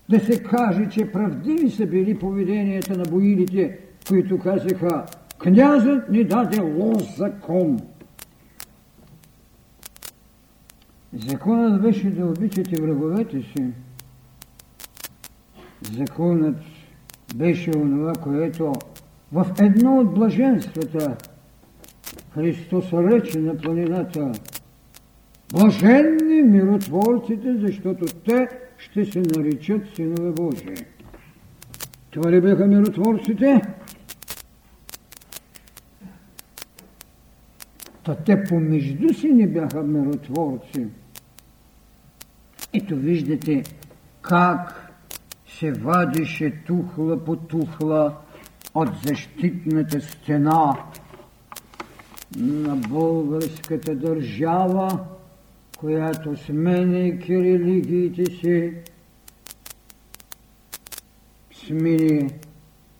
да 0.10 0.20
се 0.20 0.44
каже, 0.44 0.90
че 0.90 1.12
правдиви 1.12 1.70
са 1.70 1.86
били 1.86 2.20
поведенията 2.20 2.98
на 2.98 3.04
боилите, 3.04 3.80
които 4.08 4.40
казаха 4.40 5.06
Князът 5.38 6.10
ни 6.10 6.24
даде 6.24 6.62
лоз 6.62 7.18
закон. 7.18 7.80
Законът 11.14 11.82
беше 11.82 12.10
да 12.10 12.26
обичате 12.26 12.82
враговете 12.82 13.42
си. 13.42 13.66
Законът 15.94 16.56
беше 17.36 17.72
онова, 17.78 18.14
което 18.14 18.74
в 19.32 19.48
едно 19.60 19.98
от 19.98 20.14
блаженствата 20.14 21.18
Христос 22.34 22.94
рече 22.94 23.40
на 23.40 23.58
планината 23.58 24.32
Блаженни 25.54 26.42
миротворците, 26.42 27.56
защото 27.58 28.06
те 28.06 28.48
ще 28.78 29.06
се 29.06 29.20
наричат 29.20 29.96
синове 29.96 30.32
Божии. 30.32 30.86
Това 32.12 32.32
ли 32.32 32.42
бяха 32.42 32.68
миротворците? 32.68 33.62
Та 38.04 38.16
те 38.16 38.44
помежду 38.44 39.14
си 39.14 39.34
не 39.34 39.48
бяха 39.48 39.84
миротворци. 39.84 40.88
Ето 42.74 42.96
виждате 42.96 43.64
как 44.22 44.85
се 45.60 45.72
вадише 45.72 46.52
тухла 46.68 47.26
по 47.26 47.36
тухла 47.36 48.16
от 48.74 48.90
защитната 49.08 50.02
стена 50.02 50.78
на 52.38 52.76
българската 52.76 53.96
държава, 53.96 55.00
която 55.78 56.38
сменяйки 56.38 57.36
религиите 57.38 58.26
си, 58.26 58.74
смени 61.66 62.30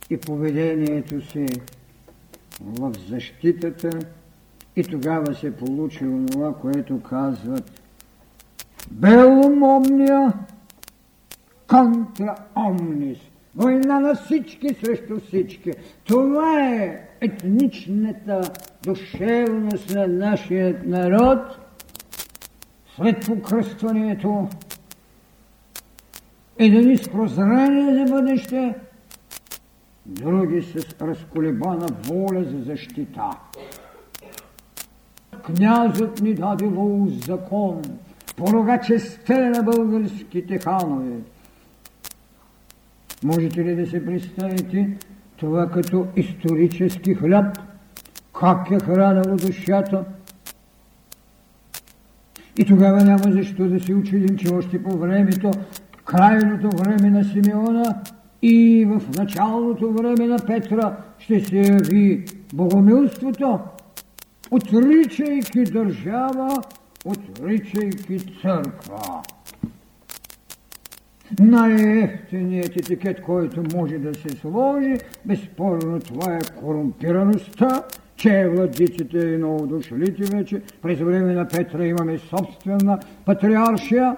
и 0.10 0.18
поведението 0.18 1.22
си 1.22 1.46
в 2.62 2.94
защитата. 3.10 3.90
И 4.76 4.84
тогава 4.84 5.36
се 5.36 5.56
получи 5.56 6.06
това, 6.32 6.54
което 6.54 7.02
казват 7.02 7.82
Белум 8.92 9.64
омния 9.64 10.34
контра 11.68 12.36
омнис. 12.56 13.18
Война 13.56 14.00
на 14.00 14.16
всички 14.16 14.74
срещу 14.74 15.20
всички. 15.20 15.72
Това 16.04 16.64
е 16.64 17.02
етничната 17.22 18.42
душевност 18.84 19.96
на 19.96 20.08
нашия 20.08 20.82
народ 20.86 21.40
след 22.96 23.26
покръстването 23.26 24.48
ни 26.60 26.98
с 26.98 27.10
прозрение 27.10 27.96
за 27.96 28.14
бъдеще, 28.14 28.76
други 30.06 30.62
с 30.62 31.02
разколебана 31.02 31.88
воля 32.04 32.44
за 32.44 32.64
защита. 32.64 33.30
Князът 35.44 36.22
ни 36.22 36.34
даде 36.34 36.66
лоз 36.66 37.12
закон, 37.26 37.82
порога 38.36 38.80
честе 38.86 39.50
на 39.50 39.64
българските 39.64 40.60
ханове. 40.60 41.16
Можете 43.26 43.66
ли 43.66 43.76
да 43.76 43.88
се 43.88 44.06
представите 44.06 44.98
това 45.38 45.70
като 45.70 46.08
исторически 46.16 47.14
хляб, 47.14 47.58
как 48.40 48.72
е 48.72 48.86
хранало 48.86 49.36
душата? 49.36 50.06
И 52.58 52.66
тогава 52.66 53.04
няма 53.04 53.32
защо 53.32 53.70
да 53.70 53.80
се 53.80 53.94
учудим, 53.94 54.38
че 54.38 54.54
още 54.54 54.84
по 54.84 54.98
времето, 54.98 55.52
крайното 56.06 56.70
време 56.78 57.10
на 57.10 57.24
Симеона 57.24 58.02
и 58.42 58.86
в 58.86 59.18
началното 59.18 59.94
време 59.94 60.28
на 60.28 60.38
Петра 60.38 60.98
ще 61.20 61.40
се 61.40 61.58
яви 61.58 62.26
богомилството, 62.54 63.60
отричайки 64.52 65.64
държава, 65.64 66.64
отричайки 67.06 68.20
църква. 68.20 69.22
Най-ефтиният 71.40 72.78
етикет, 72.78 73.22
който 73.22 73.64
може 73.76 73.98
да 73.98 74.14
се 74.14 74.30
сложи, 74.30 74.98
безспорно 75.26 76.00
това 76.00 76.34
е 76.34 76.60
корумпираността, 76.60 77.84
че 78.16 78.48
владиците 78.48 79.18
и 79.18 79.38
новодошлите 79.38 80.24
вече, 80.38 80.62
през 80.82 81.00
време 81.00 81.34
на 81.34 81.48
Петра 81.48 81.88
имаме 81.88 82.18
собствена 82.18 83.00
патриаршия, 83.26 84.18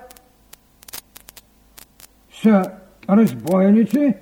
са 2.41 2.63
разбойници 3.09 4.13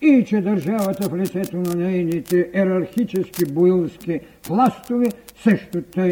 и 0.00 0.24
че 0.24 0.40
държавата 0.40 1.08
в 1.08 1.16
лицето 1.16 1.56
на 1.56 1.74
нейните 1.74 2.50
ерархически 2.54 3.44
боилски 3.44 4.20
пластове 4.42 5.06
също 5.42 5.82
тъй 5.82 6.10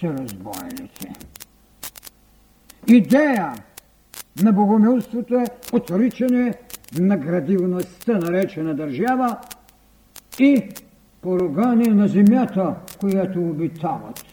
са 0.00 0.06
разбойници. 0.06 1.08
Идея 2.88 3.52
на 4.42 4.52
богомилството 4.52 5.34
е 5.34 5.46
отричане 5.72 6.54
на 6.98 7.16
градивността, 7.16 8.18
наречена 8.18 8.74
държава 8.74 9.36
и 10.38 10.68
поругание 11.22 11.94
на 11.94 12.08
земята, 12.08 12.74
която 13.00 13.40
обитават. 13.40 14.24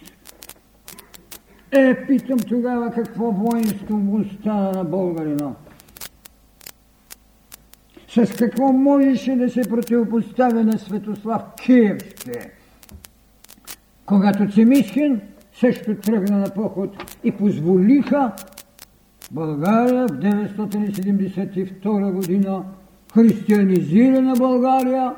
Е, 1.72 2.06
питам 2.08 2.40
тогава 2.40 2.92
какво 2.92 3.32
воинство 3.32 3.98
му 3.98 4.24
стана 4.24 4.72
на 4.72 4.84
българина. 4.84 5.54
С 8.08 8.36
какво 8.38 8.72
можеше 8.72 9.36
да 9.36 9.50
се 9.50 9.62
противопоставя 9.62 10.64
на 10.64 10.78
Светослав 10.78 11.42
Киевски? 11.64 12.32
Когато 14.06 14.52
Цимисхин 14.52 15.22
също 15.54 15.96
тръгна 15.96 16.38
на 16.38 16.50
поход 16.50 17.18
и 17.24 17.32
позволиха 17.32 18.32
България 19.34 20.08
в 20.08 20.12
972 20.12 22.12
година, 22.12 22.64
християнизирана 23.14 24.34
България, 24.34 25.16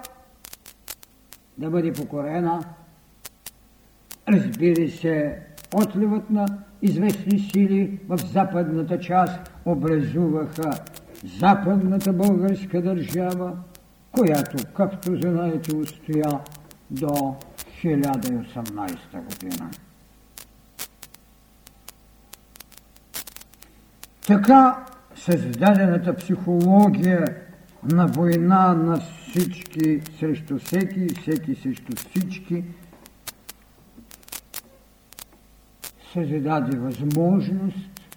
да 1.57 1.69
бъде 1.69 1.93
покорена. 1.93 2.63
Разбира 4.27 4.89
се, 4.89 5.39
отливът 5.73 6.29
на 6.29 6.45
известни 6.81 7.39
сили 7.39 7.99
в 8.07 8.17
западната 8.17 8.99
част 8.99 9.51
образуваха 9.65 10.71
западната 11.39 12.13
българска 12.13 12.81
държава, 12.81 13.57
която, 14.11 14.57
както 14.73 15.15
знаете, 15.15 15.75
устоя 15.75 16.39
до 16.91 17.35
1018 17.83 18.97
година. 19.11 19.69
Така 24.27 24.85
създадената 25.15 26.15
психология 26.15 27.35
на 27.83 28.07
война 28.07 28.73
на 28.73 28.99
всички 28.99 30.01
срещу 30.19 30.59
всеки, 30.59 31.07
всеки 31.21 31.55
срещу 31.55 31.95
всички, 31.95 32.63
създаде 36.13 36.77
възможност 36.77 38.09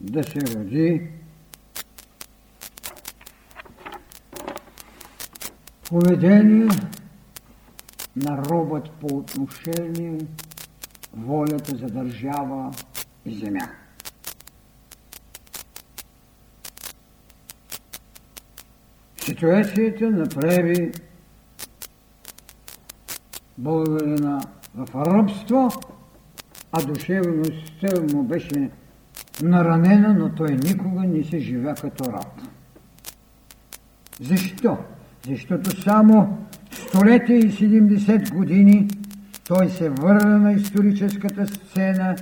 да 0.00 0.24
се 0.24 0.40
роди 0.40 1.08
поведение 5.88 6.68
на 8.16 8.38
робот 8.38 8.90
по 8.90 9.06
отношение 9.16 10.18
волята 11.16 11.76
за 11.76 11.86
държава 11.86 12.70
и 13.26 13.34
земя. 13.34 13.83
Ситуацията 19.24 20.10
направи 20.10 20.92
българина 23.58 24.40
в 24.74 24.94
робство, 24.94 25.70
а 26.72 26.82
душевността 26.82 27.88
му 28.12 28.22
беше 28.22 28.70
наранена, 29.42 30.14
но 30.18 30.34
той 30.34 30.48
никога 30.48 31.00
не 31.00 31.24
се 31.24 31.38
живя 31.38 31.74
като 31.74 32.12
раб. 32.12 32.40
Защо? 34.20 34.78
Защото 35.28 35.82
само 35.82 36.38
столетия 36.72 37.38
и 37.38 37.52
70 37.52 38.34
години 38.34 38.88
той 39.48 39.70
се 39.70 39.90
върна 39.90 40.38
на 40.38 40.52
историческата 40.52 41.46
сцена, 41.46 42.16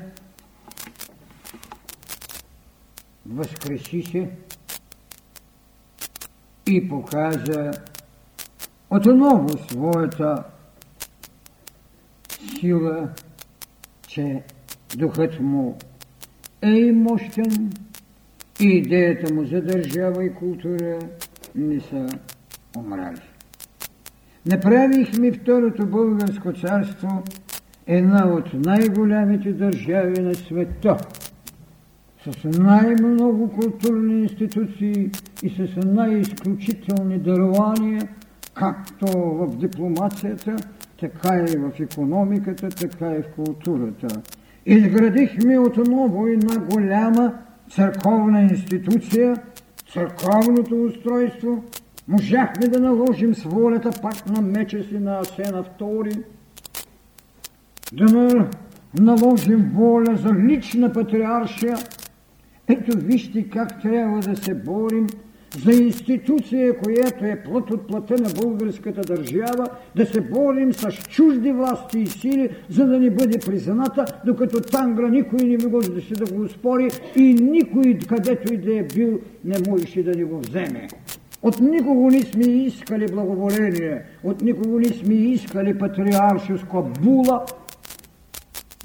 възкреси 3.27 4.03
се 4.03 4.31
и 6.67 6.89
показа 6.89 7.71
отново 8.91 9.49
своята 9.59 10.45
сила, 12.61 13.09
че 14.07 14.43
духът 14.97 15.41
му 15.41 15.79
е 16.63 16.93
мощен 16.93 17.73
и 18.61 18.65
идеята 18.65 19.35
му 19.35 19.45
за 19.45 19.61
държава 19.61 20.25
и 20.25 20.35
култура 20.35 20.99
не 21.55 21.81
са 21.81 22.07
умрали. 22.77 23.21
Направихме 24.47 25.33
Второто 25.33 25.87
българско 25.87 26.53
царство 26.53 27.23
една 27.87 28.27
от 28.27 28.55
най-голямите 28.55 29.53
държави 29.53 30.23
на 30.23 30.35
света, 30.35 30.97
с 32.31 32.59
най-много 32.59 33.51
културни 33.51 34.23
институции 34.23 35.11
и 35.43 35.51
с 35.51 35.87
най-изключителни 35.87 37.19
дарования, 37.19 38.09
както 38.55 39.07
в 39.17 39.57
дипломацията, 39.57 40.57
така 41.01 41.37
и 41.39 41.57
в 41.57 41.73
економиката, 41.81 42.69
така 42.69 43.11
и 43.11 43.23
в 43.23 43.29
културата. 43.37 44.23
Изградихме 44.67 45.59
отново 45.59 46.27
една 46.27 46.59
голяма 46.59 47.33
църковна 47.71 48.43
институция, 48.43 49.37
църковното 49.93 50.85
устройство, 50.85 51.65
можахме 52.09 52.69
да 52.69 52.81
наложим 52.81 53.35
с 53.35 53.43
волята 53.43 53.91
пак 54.03 54.27
на 54.27 54.43
меча 54.43 54.83
си 54.83 54.99
на 54.99 55.19
Асена 55.19 55.65
II, 55.81 56.23
да 57.93 58.49
наложим 59.01 59.71
воля 59.75 60.17
за 60.17 60.35
лична 60.35 60.93
патриаршия. 60.93 61.77
Ето 62.69 62.99
вижте 62.99 63.49
как 63.49 63.83
трябва 63.83 64.21
да 64.21 64.37
се 64.37 64.55
борим 64.55 65.07
за 65.65 65.73
институция, 65.73 66.79
която 66.79 67.25
е 67.25 67.43
плът 67.45 67.71
от 67.71 67.87
плата 67.87 68.15
на 68.23 68.29
българската 68.43 69.01
държава, 69.01 69.69
да 69.97 70.07
се 70.07 70.21
борим 70.21 70.73
с 70.73 70.93
чужди 70.93 71.53
власти 71.53 71.99
и 71.99 72.07
сили, 72.07 72.51
за 72.69 72.87
да 72.87 72.99
ни 72.99 73.11
бъде 73.11 73.39
призната, 73.39 74.05
докато 74.27 74.61
Тангра 74.61 75.09
никой 75.09 75.39
не 75.45 75.69
може 75.69 75.91
да 75.91 76.01
се 76.01 76.15
да 76.15 76.35
го 76.35 76.49
спори 76.49 76.91
и 77.17 77.35
никой, 77.35 77.99
където 78.09 78.55
и 78.55 78.57
да 78.57 78.79
е 78.79 78.83
бил, 78.83 79.21
не 79.45 79.57
можеше 79.69 80.03
да 80.03 80.15
ни 80.15 80.25
го 80.25 80.39
вземе. 80.39 80.89
От 81.43 81.61
никого 81.61 82.11
не 82.11 82.23
сме 82.23 82.45
искали 82.45 83.07
благоволение, 83.13 84.03
от 84.25 84.43
никого 84.43 84.79
не 84.79 84.89
сме 84.89 85.15
искали 85.15 85.79
патриаршеска 85.79 86.83
була, 86.83 87.45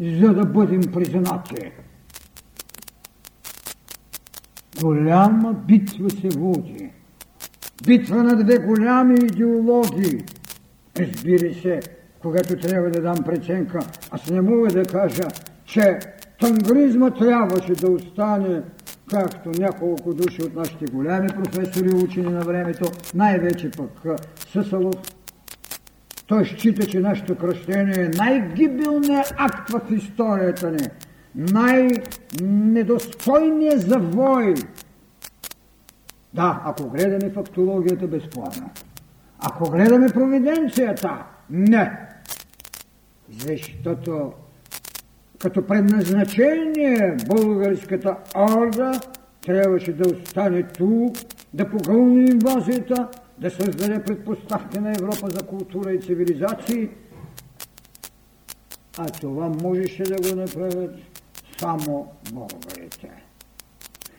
за 0.02 0.34
да 0.34 0.46
бъдем 0.46 0.82
признати. 0.94 1.72
Голяма 4.82 5.54
битва 5.54 6.10
се 6.10 6.30
води. 6.30 6.92
Битва 7.86 8.24
на 8.24 8.44
две 8.44 8.58
голями 8.58 9.16
идеологии. 9.16 10.24
Разбира 11.00 11.54
се, 11.54 11.80
когато 12.22 12.56
трябва 12.56 12.90
да 12.90 13.02
дам 13.02 13.24
преценка, 13.26 13.80
аз 14.12 14.30
не 14.30 14.42
мога 14.42 14.68
да 14.68 14.86
кажа, 14.86 15.28
че 15.66 16.00
тангризма 16.40 17.12
трябваше 17.12 17.74
да 17.74 17.92
остане 17.92 18.62
както 19.10 19.52
няколко 19.60 20.14
души 20.14 20.42
от 20.44 20.56
нашите 20.56 20.86
голями 20.86 21.28
професори 21.28 21.96
учени 21.96 22.30
на 22.30 22.40
времето, 22.40 22.92
най-вече 23.16 23.72
пък 23.72 24.22
Съсалов. 24.52 24.96
Той 26.28 26.46
счита, 26.46 26.88
че 26.88 27.00
нашето 27.00 27.36
кръщение 27.36 28.04
е 28.04 28.18
най-гибелният 28.18 29.34
акт 29.38 29.70
в 29.70 29.82
историята 29.92 30.72
ни 30.72 30.88
най-недостойният 31.38 33.82
завой. 33.82 34.54
Да, 36.34 36.62
ако 36.66 36.90
гледаме 36.90 37.30
фактологията 37.30 38.08
безплатно. 38.08 38.70
Ако 39.40 39.72
гледаме 39.72 40.10
провиденцията, 40.10 41.26
не. 41.50 42.00
Защото 43.30 44.34
като 45.40 45.68
предназначение 45.68 47.18
българската 47.28 48.16
орда 48.36 48.92
трябваше 49.46 49.94
да 49.94 50.10
остане 50.10 50.64
тук, 50.64 51.16
да 51.54 51.70
погълни 51.70 52.26
инвазията, 52.26 53.08
да 53.38 53.52
създаде 53.52 54.04
предпоставки 54.04 54.80
на 54.80 54.92
Европа 54.92 55.30
за 55.30 55.48
култура 55.48 55.94
и 55.94 56.02
цивилизации. 56.02 56.90
А 58.98 59.06
това 59.06 59.50
можеше 59.50 60.04
да 60.04 60.30
го 60.30 60.42
направят 60.42 60.96
само 61.60 62.08
българите. 62.34 63.10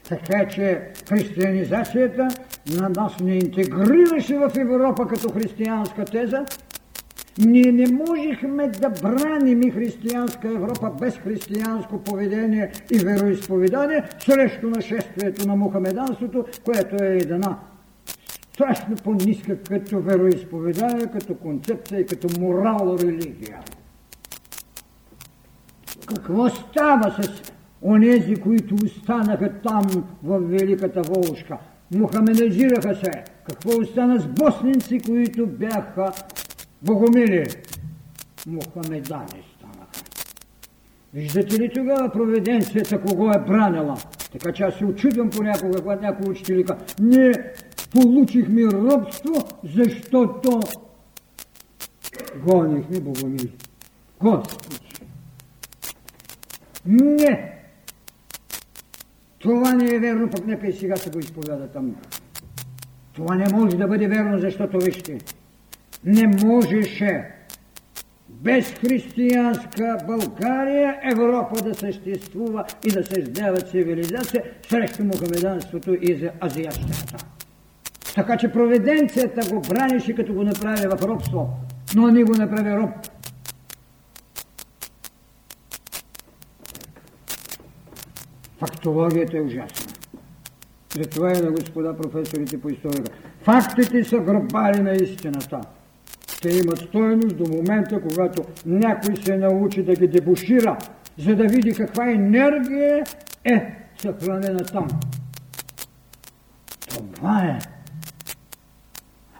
Така 0.09 0.49
че 0.49 0.89
християнизацията 1.09 2.29
на 2.81 2.89
нас 2.89 3.21
не 3.21 3.35
интегрираше 3.35 4.39
в 4.39 4.51
Европа 4.59 5.07
като 5.07 5.33
християнска 5.33 6.05
теза. 6.05 6.45
Ние 7.39 7.73
не 7.73 7.87
можехме 7.93 8.69
да 8.69 8.91
браним 8.91 9.63
и 9.63 9.71
християнска 9.71 10.49
Европа 10.49 10.91
без 11.01 11.19
християнско 11.19 11.99
поведение 11.99 12.73
и 12.91 12.99
вероисповедание 12.99 14.03
срещу 14.19 14.67
нашествието 14.67 15.49
на 15.49 15.57
мухамеданството, 15.57 16.45
което 16.65 17.05
е 17.05 17.17
една 17.17 17.59
страшно 18.53 18.97
по-ниска 19.05 19.63
като 19.63 20.01
вероисповедание, 20.01 21.07
като 21.07 21.35
концепция 21.35 22.01
и 22.01 22.07
като 22.07 22.41
морал 22.41 22.97
религия 23.01 23.61
какво 26.09 26.49
става 26.49 27.23
с 27.23 27.53
онези, 27.83 28.37
които 28.37 28.75
останаха 28.75 29.53
там 29.63 30.05
в 30.23 30.39
Великата 30.39 31.03
Волшка? 31.03 31.59
Мухамедизираха 31.95 32.95
се. 32.95 33.25
Какво 33.45 33.81
остана 33.81 34.21
с 34.21 34.27
босненци, 34.27 35.01
които 35.01 35.47
бяха 35.47 36.13
богомили? 36.83 37.47
Мухамедани 38.47 39.45
станаха. 39.57 40.05
Виждате 41.15 41.59
ли 41.59 41.73
тогава 41.75 42.13
проведенцията 42.13 43.01
кого 43.01 43.31
е 43.31 43.39
бранила? 43.39 43.97
Така 44.33 44.53
че 44.53 44.63
аз 44.63 44.75
се 44.75 44.85
очудвам 44.85 45.31
понякога, 45.31 45.83
когато 45.83 46.03
някой 46.03 46.31
учители 46.31 46.65
не 47.01 47.33
получихме 47.93 48.63
робство, 48.65 49.33
защото 49.65 50.61
гонихме 52.47 53.01
богомили. 53.01 53.53
Господи! 54.21 54.88
Не! 56.87 57.55
Това 59.39 59.75
не 59.75 59.95
е 59.95 59.99
верно, 59.99 60.31
пък 60.31 60.47
нека 60.47 60.67
и 60.67 60.73
сега 60.73 60.97
се 60.97 61.11
го 61.11 61.19
изповяда 61.19 61.69
там. 61.69 61.97
Това 63.13 63.35
не 63.35 63.49
може 63.53 63.77
да 63.77 63.89
бъде 63.89 64.09
верно, 64.09 64.39
защото 64.39 64.79
вижте, 64.79 65.19
не 66.05 66.27
можеше 66.27 67.25
без 68.29 68.71
християнска 68.71 69.97
България 70.07 70.97
Европа 71.13 71.63
да 71.63 71.75
съществува 71.75 72.65
и 72.85 72.91
да 72.91 73.05
създава 73.05 73.61
цивилизация 73.61 74.43
срещу 74.69 75.05
мухамеданството 75.05 75.97
и 76.01 76.15
за 76.15 76.31
азиатската. 76.45 77.25
Така 78.15 78.37
че 78.37 78.53
проведенцията 78.53 79.55
го 79.55 79.61
бранише, 79.61 80.15
като 80.15 80.35
го 80.35 80.43
направи 80.43 80.87
в 80.87 81.03
робство, 81.03 81.49
но 81.97 82.09
не 82.09 82.25
го 82.25 82.33
направи 82.33 82.77
роб. 82.77 82.91
Фактологията 88.59 89.39
е 89.39 89.41
ужасна. 89.41 89.93
Затова 90.95 91.31
е 91.31 91.41
на 91.41 91.51
господа 91.51 91.97
професорите 91.97 92.61
по 92.61 92.69
историка. 92.69 93.13
Фактите 93.43 94.05
са 94.05 94.19
гробари 94.19 94.81
на 94.81 94.93
истината. 94.93 95.61
Те 96.43 96.49
имат 96.49 96.79
стоеност 96.79 97.37
до 97.37 97.45
момента, 97.57 98.01
когато 98.01 98.45
някой 98.67 99.17
се 99.17 99.37
научи 99.37 99.83
да 99.83 99.95
ги 99.95 100.09
дебушира, 100.09 100.79
за 101.19 101.37
да 101.37 101.45
види 101.45 101.75
каква 101.75 102.11
енергия 102.11 103.05
е 103.45 103.79
съхранена 104.03 104.59
там. 104.59 104.89
Това 106.89 107.43
е. 107.43 107.59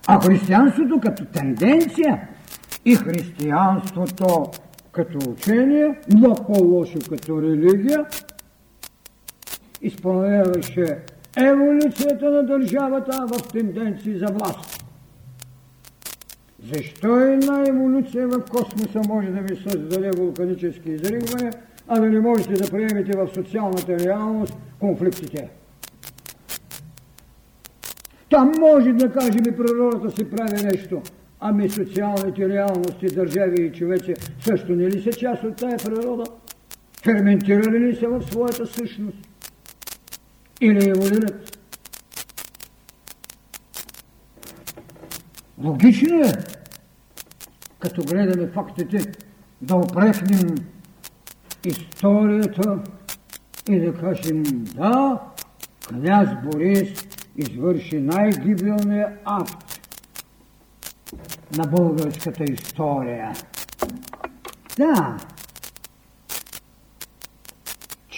А 0.07 0.21
християнството 0.21 1.01
като 1.01 1.25
тенденция 1.25 2.29
и 2.85 2.95
християнството 2.95 4.51
като 4.93 5.31
учение, 5.31 5.99
но 6.09 6.35
по-лошо 6.35 6.99
като 7.11 7.43
религия, 7.43 8.05
изпълняваше 9.83 10.99
еволюцията 11.37 12.31
на 12.31 12.43
държавата 12.43 13.27
в 13.27 13.53
тенденции 13.53 14.19
за 14.19 14.27
власт. 14.27 14.85
Защо 16.75 17.21
една 17.21 17.65
еволюция 17.69 18.29
в 18.29 18.41
космоса 18.51 19.01
може 19.09 19.29
да 19.29 19.41
ви 19.41 19.57
създаде 19.57 20.11
вулканически 20.11 20.91
изригвания, 20.91 21.53
а 21.89 22.01
да 22.01 22.07
не 22.07 22.21
можете 22.21 22.53
да 22.53 22.71
приемете 22.71 23.19
в 23.19 23.29
социалната 23.35 23.99
реалност 23.99 24.57
конфликтите. 24.81 25.49
Там 28.31 28.53
може 28.61 28.93
да 28.93 29.13
кажем 29.13 29.43
и 29.49 29.57
природата 29.57 30.11
си 30.11 30.31
прави 30.31 30.63
нещо. 30.65 31.03
Ами 31.41 31.71
социалните 31.71 32.49
реалности, 32.49 33.07
държави 33.07 33.63
и 33.63 33.73
човече 33.73 34.15
също 34.41 34.73
не 34.73 34.87
ли 34.87 35.03
са 35.03 35.13
част 35.13 35.45
от 35.45 35.57
тая 35.57 35.77
природа? 35.77 36.25
Ферментирали 37.05 37.81
ли 37.81 37.97
са 37.97 38.09
в 38.09 38.23
своята 38.23 38.67
същност? 38.67 39.28
Или 40.61 40.91
еволюират? 40.91 41.59
Логично 45.59 46.21
е, 46.21 46.33
като 47.79 48.03
гледаме 48.03 48.47
фактите, 48.47 49.13
да 49.63 49.77
опрекнем 49.77 50.55
историята 51.65 52.79
и 53.69 53.81
да 53.81 53.95
кажем 53.95 54.43
да, 54.75 55.21
княз 55.89 56.29
Борис 56.45 57.05
извърши 57.37 58.01
най-гибелния 58.01 59.19
акт 59.25 59.81
на 61.57 61.65
българската 61.67 62.45
история. 62.45 63.33
Да, 64.77 65.17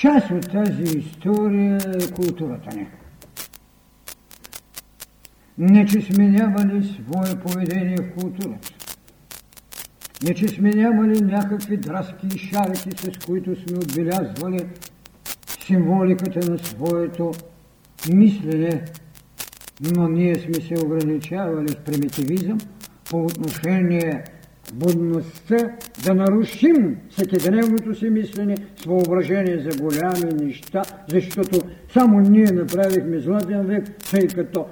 част 0.01 0.31
от 0.31 0.53
тази 0.53 0.99
история 0.99 1.77
е 1.77 2.13
културата 2.13 2.77
ни. 2.77 2.87
Не, 5.59 5.87
че 5.87 6.01
сме 6.01 6.29
нямали 6.29 6.85
свое 6.85 7.41
поведение 7.41 7.97
в 7.97 8.21
културата. 8.21 8.69
Не, 10.25 10.35
че 10.35 10.49
сме 10.49 10.71
нямали 10.71 11.21
някакви 11.21 11.77
драски 11.77 12.27
и 12.35 12.39
шарики, 12.39 12.91
с 12.97 13.27
които 13.27 13.57
сме 13.57 13.79
отбелязвали 13.79 14.69
символиката 15.67 16.51
на 16.51 16.59
своето 16.59 17.33
мислене 18.13 18.85
но 19.81 20.09
ние 20.09 20.35
сме 20.35 20.55
се 20.55 20.75
ограничавали 20.85 21.69
с 21.69 21.77
примитивизъм 21.77 22.59
по 23.11 23.25
отношение 23.25 24.25
будността 24.75 25.57
да 26.05 26.15
нарушим 26.15 26.97
всекидневното 27.11 27.95
си 27.95 28.11
мислене 28.11 28.57
с 28.77 28.85
въображение 28.85 29.59
за 29.59 29.83
голями 29.83 30.45
неща, 30.45 30.83
защото 31.09 31.61
само 31.93 32.21
ние 32.21 32.53
направихме 32.53 33.19
златен 33.19 33.67
век, 33.67 33.85
тъй 34.11 34.27
като 34.27 34.67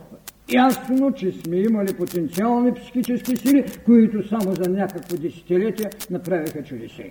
ясно, 0.52 1.12
че 1.12 1.32
сме 1.32 1.56
имали 1.56 1.94
потенциални 1.94 2.74
психически 2.74 3.36
сили, 3.36 3.64
които 3.84 4.28
само 4.28 4.54
за 4.54 4.70
някакво 4.70 5.16
десетилетие 5.16 5.90
направиха 6.10 6.62
чудеса. 6.62 7.02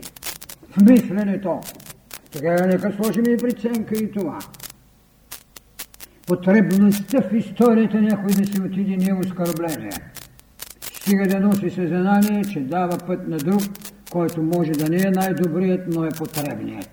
В 0.69 0.81
мисленето. 0.89 1.59
Сега 2.31 2.65
нека 2.65 2.91
сложим 2.91 3.23
и 3.33 3.37
преценка 3.37 3.95
и 3.95 4.11
това 4.11 4.39
потребността 6.27 7.21
в 7.21 7.33
историята 7.33 8.01
някой 8.01 8.31
да 8.31 8.45
се 8.45 8.61
отиде 8.61 8.97
не 8.97 9.09
е 9.09 9.13
оскърбление. 9.13 9.91
Стига 11.07 11.27
да 11.27 11.39
носи 11.39 11.69
съзнание, 11.69 12.43
че 12.53 12.59
дава 12.59 12.97
път 12.97 13.27
на 13.27 13.37
друг, 13.37 13.61
който 14.11 14.43
може 14.43 14.71
да 14.71 14.89
не 14.89 14.97
е 14.97 15.11
най-добрият, 15.11 15.87
но 15.87 16.05
е 16.05 16.09
потребният. 16.09 16.89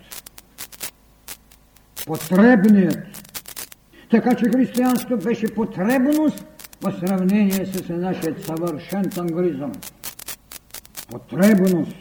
Потребният. 2.05 2.97
Така 4.11 4.35
че 4.35 4.45
християнството 4.45 5.17
беше 5.17 5.55
потребност 5.55 6.45
в 6.81 6.99
сравнение 6.99 7.65
с 7.65 7.89
нашия 7.89 8.35
съвършен 8.45 9.09
тангризъм. 9.09 9.71
Потребност. 11.11 11.95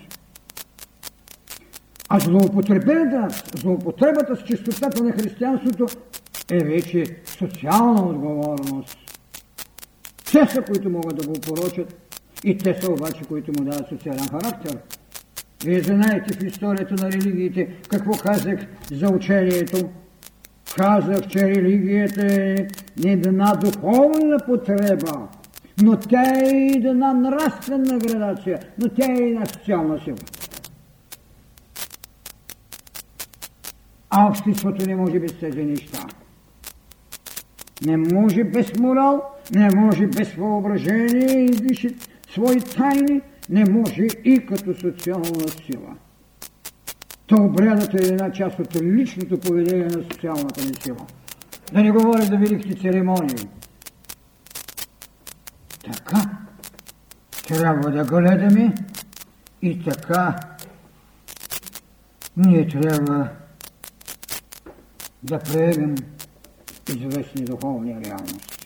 А 2.08 2.18
злоупотребата, 2.18 3.28
злоупотребата 3.54 4.36
с 4.36 4.44
чистотата 4.44 5.04
на 5.04 5.12
християнството 5.12 5.86
е 6.50 6.58
вече 6.58 7.04
социална 7.26 8.02
отговорност. 8.02 8.98
Те 10.34 10.46
са, 10.46 10.62
които 10.62 10.90
могат 10.90 11.16
да 11.16 11.26
го 11.26 11.32
порочат 11.32 12.18
и 12.44 12.58
те 12.58 12.80
са 12.80 12.92
обаче, 12.92 13.24
които 13.28 13.52
му 13.58 13.70
дават 13.70 13.88
социален 13.88 14.28
характер. 14.28 14.78
Вие 15.64 15.80
знаете 15.80 16.34
в 16.34 16.42
историята 16.42 16.94
на 16.94 17.12
религиите 17.12 17.76
какво 17.88 18.12
казах 18.12 18.60
за 18.92 19.08
учението. 19.08 19.90
Казах, 20.76 21.28
че 21.28 21.38
религията 21.38 22.26
е 22.26 22.56
една 23.04 23.54
духовна 23.54 24.38
потреба, 24.46 25.28
но 25.82 25.96
тя 25.96 26.22
е 26.22 26.70
една 26.84 27.12
нравствена 27.12 27.98
градация, 27.98 28.60
но 28.78 28.88
тя 28.88 29.12
е 29.12 29.22
една 29.22 29.46
социална 29.46 30.00
сила. 30.04 30.16
А 34.10 34.28
обществото 34.28 34.86
не 34.86 34.96
може 34.96 35.18
без 35.18 35.38
тези 35.38 35.64
неща. 35.64 36.06
Не 37.84 37.96
може 37.96 38.44
без 38.44 38.78
морал, 38.78 39.22
не 39.54 39.70
може 39.74 40.06
без 40.06 40.34
въображение 40.34 41.44
и 41.44 41.56
висше 41.62 41.94
свои 42.30 42.60
тайни, 42.60 43.20
не 43.50 43.64
може 43.64 44.06
и 44.24 44.46
като 44.46 44.74
социална 44.74 45.48
сила. 45.66 45.96
То 47.26 47.36
обрядът 47.36 47.94
е 47.94 48.06
една 48.06 48.32
част 48.32 48.58
от 48.58 48.76
личното 48.82 49.40
поведение 49.40 49.86
на 49.86 50.02
социалната 50.02 50.64
ни 50.64 50.74
сила. 50.82 51.06
Да 51.72 51.82
не 51.82 51.92
говоря 51.92 52.22
за 52.22 52.36
великите 52.36 52.80
церемонии. 52.80 53.48
Така 55.84 56.30
трябва 57.48 57.90
да 57.90 58.04
гледаме 58.04 58.74
и 59.62 59.84
така 59.84 60.36
ние 62.36 62.68
трябва 62.68 63.28
да 65.22 65.38
приемем 65.38 65.94
известни 66.88 67.44
духовни 67.44 67.90
реалности. 67.90 68.58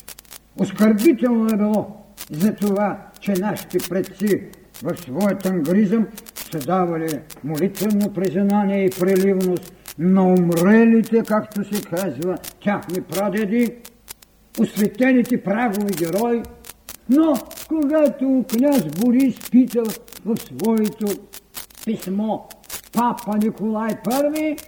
Оскърбително 0.56 1.46
е 1.54 1.56
било 1.56 1.96
за 2.30 2.54
това, 2.54 2.98
че 3.20 3.32
нашите 3.32 3.78
предци 3.88 4.42
в 4.82 4.96
своят 4.96 5.46
ангризъм 5.46 6.06
са 6.34 6.58
давали 6.58 7.20
молитвено 7.44 8.12
признание 8.12 8.84
и 8.84 8.90
преливност 8.90 9.72
на 9.98 10.24
умрелите, 10.24 11.22
както 11.22 11.64
се 11.74 11.82
казва, 11.82 12.38
тяхни 12.64 13.02
прадеди, 13.02 13.74
осветените 14.60 15.42
прагови 15.42 15.92
герои, 15.94 16.42
но 17.08 17.34
когато 17.68 18.44
княз 18.52 18.84
Борис 18.84 19.50
питал 19.50 19.84
в 20.24 20.36
своето 20.36 21.06
писмо 21.84 22.38
папа 22.92 23.38
Николай 23.38 23.90
I, 23.90 24.62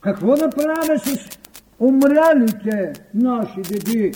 какво 0.00 0.34
да 0.36 0.50
правя 0.50 0.98
с 0.98 1.41
умрялите 1.82 2.92
наши 3.14 3.60
деди. 3.60 4.12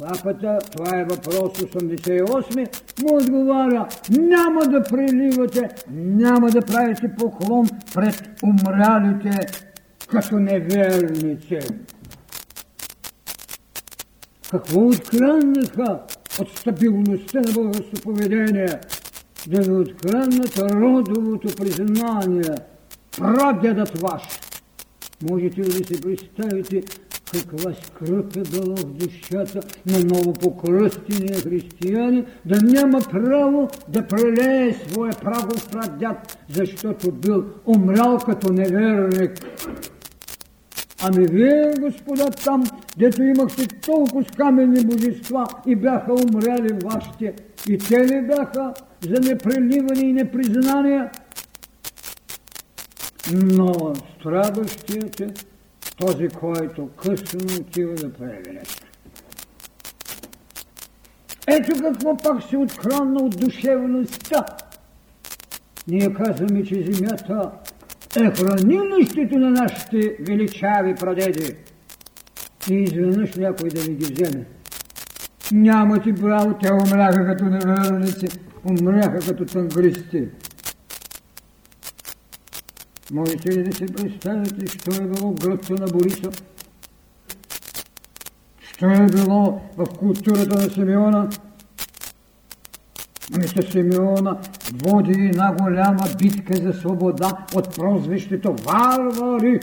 Папата, 0.00 0.58
това 0.72 0.98
е 1.00 1.04
въпрос 1.04 1.58
88, 1.58 3.02
му 3.02 3.16
отговаря, 3.16 3.88
няма 4.10 4.60
да 4.60 4.82
преливате, 4.82 5.68
няма 5.94 6.50
да 6.50 6.60
правите 6.60 7.12
поклон 7.18 7.66
пред 7.94 8.30
умрялите 8.42 9.46
като 10.08 10.36
неверници. 10.38 11.58
Какво 14.50 14.80
откраннаха 14.80 16.00
от 16.40 16.48
стабилността 16.58 17.40
на 17.40 17.52
българското 17.52 18.02
поведение? 18.02 18.80
Да 19.46 19.62
ви 19.62 19.70
откраннат 19.70 20.58
родовото 20.58 21.48
признание. 21.56 22.54
Прадедът 23.18 23.98
ваш– 23.98 24.22
Можете 25.30 25.60
ли 25.60 25.64
да 25.64 25.72
си 25.72 26.00
представите 26.00 26.82
каква 27.32 27.72
скръп 27.74 28.36
е 28.36 28.40
била 28.40 28.76
в 28.76 28.84
душата 28.84 29.60
на 29.86 30.04
новопокръстения 30.04 31.40
християни, 31.40 32.24
да 32.44 32.62
няма 32.62 32.98
право 33.10 33.68
да 33.88 34.06
прелее 34.06 34.74
своя 34.74 35.12
правов 35.12 35.70
прадяд, 35.72 36.38
защото 36.52 37.12
бил 37.12 37.44
умрял 37.66 38.18
като 38.18 38.52
неверник. 38.52 39.32
Ами 41.02 41.26
вие, 41.26 41.74
господа, 41.80 42.30
там, 42.44 42.64
дето 42.98 43.22
имахте 43.22 43.66
толкова 43.66 44.24
каменни 44.24 44.84
божества 44.84 45.46
и 45.66 45.76
бяха 45.76 46.12
умряли 46.12 46.78
вашите, 46.84 47.34
и 47.68 47.78
те 47.78 48.06
ли 48.06 48.26
бяха 48.26 48.74
за 49.00 49.30
непреливане 49.30 50.00
и 50.00 50.12
непризнание? 50.12 51.08
Но 53.32 53.94
страдащият 53.94 55.20
е 55.20 55.28
този, 55.96 56.28
който 56.28 56.88
късно 56.88 57.40
отива 57.60 57.94
да 57.94 58.12
прави 58.12 58.52
нещо. 58.52 58.86
Ето 61.46 61.72
какво 61.82 62.16
пак 62.16 62.42
се 62.42 62.56
отхранна 62.56 63.22
от 63.22 63.40
душевността. 63.40 64.46
Ние 65.88 66.14
казваме, 66.14 66.64
че 66.64 66.92
земята 66.92 67.50
е 68.16 68.30
хранилището 68.30 69.38
на 69.38 69.50
нашите 69.50 70.16
величави 70.20 70.94
прадеди. 70.94 71.56
И 72.70 72.74
изведнъж 72.74 73.34
някой 73.34 73.68
да 73.68 73.80
ви 73.80 73.94
ги 73.94 74.12
вземе. 74.12 74.46
Няма 75.52 76.02
ти 76.02 76.14
право, 76.14 76.54
те 76.62 76.72
умряха 76.72 77.26
като 77.26 77.44
неверници, 77.44 78.26
умряха 78.64 79.18
като 79.18 79.44
тангристи. 79.44 80.28
Можете 83.12 83.50
ли 83.52 83.64
да 83.64 83.76
се 83.76 83.86
представите, 83.86 84.66
що 84.66 85.02
е 85.02 85.06
било 85.06 85.30
в 85.30 85.34
гръбта 85.34 85.74
на 85.74 85.86
Борисов? 85.86 86.34
Що 88.60 88.86
е 88.86 89.06
било 89.06 89.60
в 89.76 89.86
културата 89.98 90.54
на 90.54 90.70
Симеона? 90.70 91.30
Мисля 93.38 93.62
Симеона 93.62 94.40
води 94.72 95.12
една 95.12 95.52
голяма 95.52 96.04
битка 96.18 96.56
за 96.56 96.72
свобода 96.72 97.46
от 97.54 97.76
прозвището 97.76 98.56
варвари. 98.64 99.60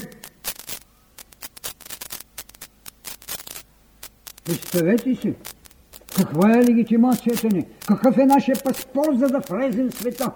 Представете 4.45 5.15
си, 5.15 5.33
каква 6.15 6.51
е 6.51 6.63
легитимацията 6.63 7.47
ни, 7.47 7.65
какъв 7.87 8.17
е 8.17 8.25
нашия 8.25 8.55
паспорт, 8.63 9.19
за 9.19 9.27
да 9.27 9.39
влезем 9.39 9.89
в 9.89 9.93
света. 9.93 10.31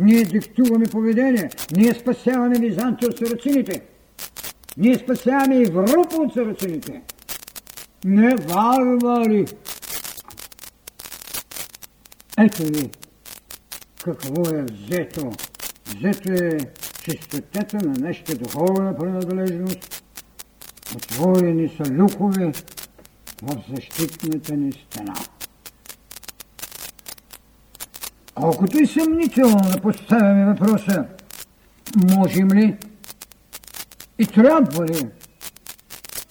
Ние 0.00 0.24
диктуваме 0.24 0.86
поведение, 0.86 1.50
ние 1.76 1.94
спасяваме 1.94 2.58
Византия 2.58 3.08
от 3.08 3.18
сарацините, 3.18 3.82
ние 4.76 4.98
спасяваме 4.98 5.62
Европа 5.62 6.16
от 6.16 6.34
сарацините. 6.34 7.02
Не 8.04 8.34
варвари! 8.36 9.46
Ето 12.38 12.62
ви 12.62 12.90
какво 14.04 14.56
е 14.56 14.62
взето. 14.62 15.30
Взето 15.86 16.32
е 16.32 16.58
чистотета 17.02 17.76
на 17.76 17.92
нашата 17.92 18.34
духовна 18.34 18.96
принадлежност. 18.96 20.04
Отворени 20.96 21.68
са 21.68 21.92
люкове 21.92 22.52
в 23.42 23.62
защитната 23.74 24.56
ни 24.56 24.72
стена. 24.72 25.14
Колкото 28.42 28.78
и 28.82 28.86
съмнително 28.86 29.70
да 29.70 29.80
поставяме 29.80 30.44
въпроса, 30.44 31.04
можем 31.96 32.48
ли 32.48 32.76
и 34.18 34.26
трябва 34.26 34.86
ли 34.86 35.08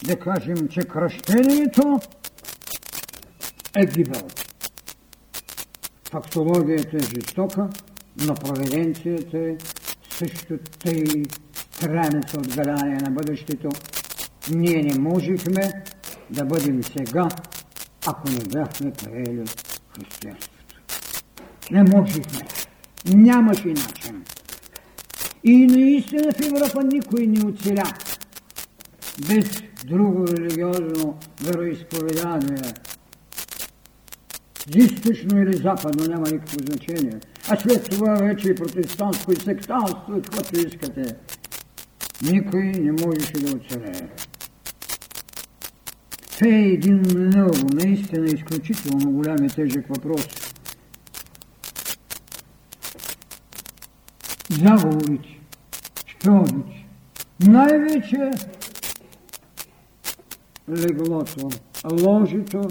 да 0.03 0.19
кажем, 0.19 0.67
че 0.67 0.81
кръщението 0.81 1.99
е 3.75 3.85
гибел. 3.85 4.27
Фактологията 6.11 6.97
е 6.97 6.99
жестока, 6.99 7.69
но 8.25 8.33
проведенцията 8.33 9.37
е 9.37 9.57
също 10.09 10.57
тъй 10.79 11.03
страница 11.53 12.37
от 12.37 12.55
на 12.55 13.11
бъдещето. 13.11 13.69
Ние 14.49 14.83
не 14.83 14.99
можехме 14.99 15.83
да 16.29 16.45
бъдем 16.45 16.83
сега, 16.83 17.27
ако 18.07 18.29
не 18.29 18.39
бяхме 18.39 18.91
приели 18.91 19.43
християнството. 19.95 20.50
Не 21.71 21.83
можехме. 21.83 22.47
Нямаше 23.05 23.67
начин. 23.67 24.23
И 25.43 25.65
наистина 25.65 26.33
в 26.33 26.39
Европа 26.39 26.83
никой 26.83 27.27
не 27.27 27.45
оцеля 27.45 27.83
без 29.27 29.63
друго 29.85 30.27
религиозно 30.27 31.17
вероисповедание 31.41 32.73
източно 34.75 35.41
или 35.41 35.57
западно, 35.57 36.05
няма 36.07 36.29
никакво 36.31 36.57
значение. 36.65 37.19
А 37.49 37.57
след 37.57 37.89
това 37.89 38.13
вече 38.13 38.49
и 38.49 38.55
протестантско 38.55 39.31
и 39.31 39.35
сектантство, 39.35 40.17
и 40.17 40.21
каквото 40.21 40.67
искате. 40.67 41.15
Никой 42.31 42.63
не 42.63 42.91
можеше 42.91 43.33
да 43.33 43.55
оцелее. 43.55 44.09
Това 46.31 46.47
е 46.47 46.61
един 46.61 47.03
много, 47.15 47.55
наистина 47.73 48.25
изключително 48.25 49.11
голям 49.11 49.45
и 49.45 49.49
тежък 49.49 49.87
въпрос. 49.87 50.27
Заговорите, 54.61 55.39
щодите, 56.05 56.85
най-вече 57.39 58.31
леглото, 60.69 61.49
ложито 61.91 62.67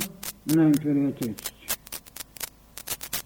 на 0.46 0.62
империатрица. 0.62 1.52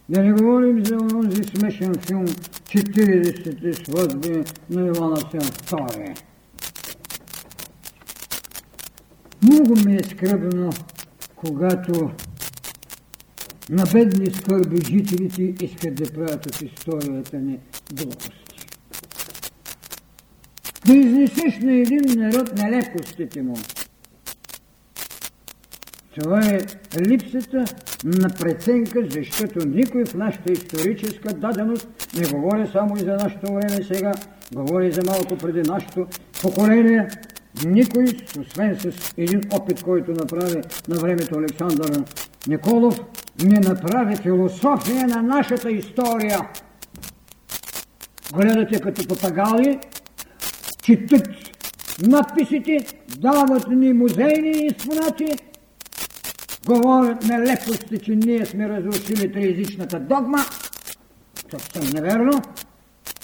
Да 0.08 0.22
не 0.22 0.32
говорим 0.32 0.84
за 0.84 0.96
онзи 0.96 1.44
смешен 1.44 1.94
филм 1.94 2.26
40-те 2.26 3.84
сватби 3.84 4.44
на 4.70 4.86
Ивана 4.86 5.16
Сен 5.16 5.40
II. 5.40 6.20
Много 9.42 9.74
ми 9.86 9.96
е 9.96 10.04
скръбно, 10.04 10.70
когато 11.36 12.10
на 13.70 13.84
бедни 13.92 14.30
скърби 14.30 14.76
жителите 14.86 15.64
искат 15.64 15.94
да 15.94 16.12
правят 16.12 16.46
от 16.46 16.62
историята 16.62 17.38
ни 17.38 17.58
глупости. 17.94 18.43
Да 20.87 20.93
изнесеш 20.93 21.59
на 21.59 21.72
един 21.72 22.03
народ 22.16 22.57
нелепостите 22.57 23.43
му– 23.43 23.57
това 26.20 26.41
е 26.47 26.59
липсата 27.01 27.64
на 28.05 28.28
преценка, 28.28 29.01
защото 29.11 29.68
никой 29.68 30.05
в 30.05 30.14
нашата 30.14 30.53
историческа 30.53 31.35
даденост, 31.35 31.89
не 32.18 32.28
говоря 32.28 32.66
само 32.66 32.97
и 32.97 33.01
за 33.01 33.12
нашето 33.12 33.53
време 33.53 33.82
сега, 33.82 34.12
говори 34.55 34.93
за 34.93 35.01
малко 35.07 35.37
преди 35.37 35.62
нашето 35.70 36.07
поколение, 36.43 37.09
никой, 37.66 38.05
освен 38.41 38.80
с 38.80 39.12
един 39.16 39.41
опит, 39.53 39.82
който 39.82 40.11
направи 40.11 40.61
на 40.89 40.97
времето 40.97 41.39
Александър 41.39 42.05
Николов, 42.49 43.01
не 43.45 43.61
направи 43.61 44.16
философия 44.16 45.07
на 45.07 45.22
нашата 45.22 45.70
история. 45.70 46.41
Гледате 48.35 48.80
като 48.80 49.09
папагали, 49.09 49.78
четат 50.85 51.28
надписите, 52.03 52.87
дават 53.18 53.68
ни 53.68 53.93
музейни 53.93 54.51
изпонати, 54.51 55.26
говорят 56.66 57.24
нелепости, 57.24 57.99
че 57.99 58.14
ние 58.14 58.47
сме 58.47 58.68
разрушили 58.68 59.32
триязичната 59.32 60.01
догма. 60.01 60.39
Съвсем 61.51 61.91
неверно, 61.95 62.43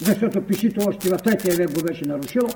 защото 0.03 0.43
пишито 0.43 0.81
още 0.89 1.09
в 1.09 1.17
третия 1.17 1.57
век 1.57 1.75
го 1.75 1.83
беше 1.83 2.05
нарушило. 2.05 2.49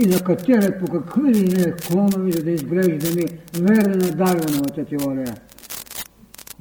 И 0.00 0.06
накатерят 0.06 0.80
по 0.80 0.92
какви 0.92 1.34
ли 1.34 1.42
не 1.42 1.72
клонови, 1.72 2.32
за 2.32 2.42
да 2.42 2.50
изглеждаме 2.50 3.22
верни 3.54 4.06
на 4.06 4.12
Дарвиновата 4.12 4.84
теория. 4.84 5.34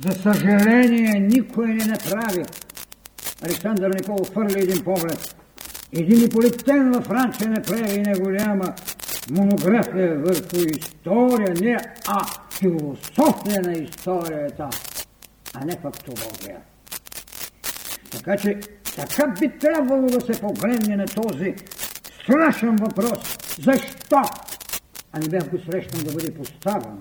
За 0.05 0.11
съжаление, 0.11 1.19
никой 1.19 1.67
не 1.67 1.85
направи. 1.85 2.43
Александър 3.41 3.89
Николов 3.89 4.31
хвърли 4.31 4.59
един 4.59 4.83
поглед. 4.83 5.36
Един 5.93 6.25
иполиптен 6.25 6.91
във 6.91 7.05
Франция 7.05 7.49
не 7.49 7.61
прави 7.61 7.99
неголяма 7.99 8.73
монография 9.31 10.19
върху 10.19 10.55
история, 10.77 11.53
не 11.61 11.77
а 12.07 12.25
философия 12.51 13.61
на 13.61 13.73
историята, 13.73 14.69
а 15.53 15.65
не 15.65 15.77
фактология. 15.81 16.57
Така 18.11 18.37
че 18.37 18.59
така 18.95 19.27
би 19.39 19.59
трябвало 19.59 20.07
да 20.07 20.21
се 20.21 20.41
погледне 20.41 20.95
на 20.95 21.05
този 21.05 21.55
страшен 22.21 22.75
въпрос. 22.75 23.37
Защо? 23.61 24.21
А 25.13 25.19
не 25.19 25.27
бях 25.27 25.49
го 25.49 25.57
срещан 25.57 26.03
да 26.03 26.13
бъде 26.13 26.33
поставен. 26.33 26.97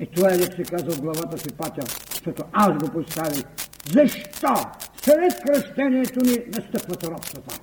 И 0.00 0.06
това 0.06 0.30
е 0.30 0.36
да 0.36 0.56
се 0.56 0.62
казва 0.62 0.92
в 0.92 1.00
главата 1.00 1.38
си 1.38 1.52
патя, 1.58 1.82
защото 2.10 2.42
аз 2.52 2.78
го 2.78 2.88
поставих. 2.88 3.44
Защо? 3.92 4.54
След 5.02 5.42
кръщението 5.46 6.20
ни 6.24 6.38
настъпват 6.56 7.04
робствата. 7.04 7.60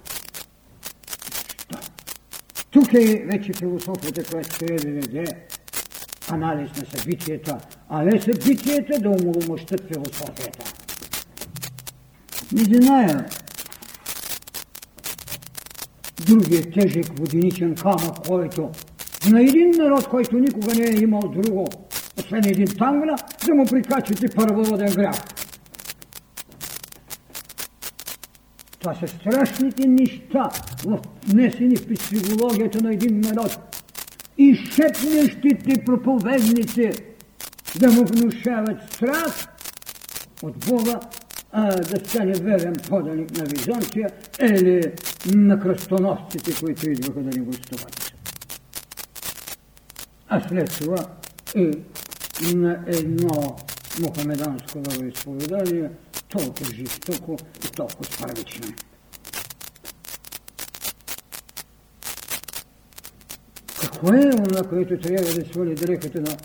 Тук 2.72 2.94
е 2.94 3.26
вече 3.32 3.54
философията, 3.54 4.24
която 4.32 4.58
трябва 4.58 4.76
да 4.76 5.00
даде 5.00 5.26
анализ 6.32 6.70
на 6.78 6.86
събитията, 6.86 7.58
а 7.90 8.04
не 8.04 8.22
събитията 8.22 9.00
да 9.00 9.10
умоломощат 9.10 9.88
философията. 9.94 10.74
Не 12.52 12.64
зная 12.64 13.26
другия 16.26 16.72
тежък 16.72 17.20
воденичен 17.20 17.76
камък, 17.76 18.28
който 18.28 18.70
на 19.30 19.42
един 19.42 19.72
народ, 19.78 20.08
който 20.08 20.40
никога 20.40 20.76
не 20.76 20.84
е 20.84 21.02
имал 21.02 21.22
друго, 21.22 21.68
освен 22.20 22.46
един 22.46 22.68
тангла, 22.78 23.16
да 23.48 23.56
му 23.56 23.66
прикачате 23.66 24.28
първоводен 24.36 24.94
грях. 24.94 25.16
Това 28.88 29.00
са 29.00 29.08
страшните 29.08 29.88
неща, 29.88 30.50
внесени 31.28 31.76
в 31.76 31.88
психологията 31.96 32.84
на 32.84 32.94
един 32.94 33.20
народ. 33.20 33.84
И 34.38 34.56
шепнещите 34.56 35.86
проповедници 35.86 36.92
да 37.80 37.92
му 37.92 38.06
внушават 38.06 38.94
страх 38.94 39.48
от 40.44 40.58
Бога, 40.66 41.00
а 41.52 41.76
да 41.76 42.10
стане 42.10 42.34
верен 42.34 42.74
поданик 42.90 43.38
на 43.38 43.46
Византия 43.46 44.10
или 44.42 44.82
на 45.36 45.60
кръстоносците, 45.60 46.60
които 46.60 46.90
идваха 46.90 47.20
да 47.20 47.40
ни 47.40 47.46
гостуват. 47.46 48.14
А 50.30 50.48
след 50.50 50.78
това 50.78 51.06
и 51.56 52.56
на 52.56 52.84
едно 52.88 53.56
мухамеданско 54.02 54.80
изповедание 55.08 55.90
толкова 56.30 56.74
жестоко 56.76 57.38
и 57.66 57.68
толкова 57.68 58.10
първично. 58.22 58.74
Какво 63.82 64.14
е 64.14 64.30
това, 64.30 64.70
което 64.70 65.00
трябва 65.00 65.34
да 65.34 65.46
свали 65.46 65.76
дрехата 65.76 66.22
на 66.22 66.38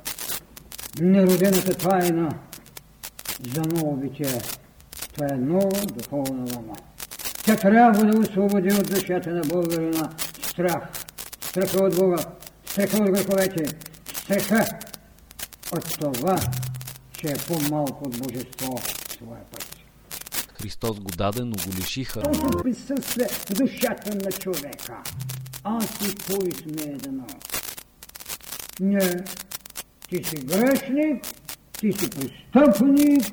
неродената 1.00 1.74
тайна 1.74 2.38
за 3.54 3.60
ново 3.60 3.96
битие? 3.96 4.40
Това 5.14 5.26
е 5.34 5.36
нова 5.36 5.86
духовна 5.86 6.46
лама. 6.56 6.76
Тя 7.44 7.56
трябва 7.56 8.04
да 8.04 8.18
освободи 8.18 8.74
от 8.74 8.90
душата 8.90 9.30
на 9.30 9.40
българина 9.40 10.10
страх. 10.42 10.82
Страха 11.40 11.84
от 11.84 11.96
Бога, 11.96 12.24
страха 12.64 12.96
от 12.96 13.10
греховете, 13.10 13.64
страха 14.14 14.78
от 15.72 15.84
това, 16.14 16.36
че 17.12 17.26
е 17.28 17.34
по-малко 17.48 18.04
от 18.04 18.18
Божество 18.18 18.80
своя 19.16 19.44
път. 19.50 19.61
Христос 20.62 21.00
го 21.00 21.10
даде, 21.10 21.42
но 21.44 21.50
го 21.50 21.76
лишиха. 21.78 22.22
Точно 22.22 22.50
присъствие 22.50 23.26
в 23.28 23.54
душата 23.54 24.14
на 24.14 24.32
човека. 24.32 25.02
Аз 25.64 25.84
и 25.84 26.14
твой 26.14 26.52
сме 26.52 26.82
едно. 26.82 27.26
Не, 28.80 29.24
ти 30.08 30.24
си 30.24 30.36
грешник, 30.36 31.24
ти 31.80 31.92
си 31.92 32.10
престъпник, 32.10 33.24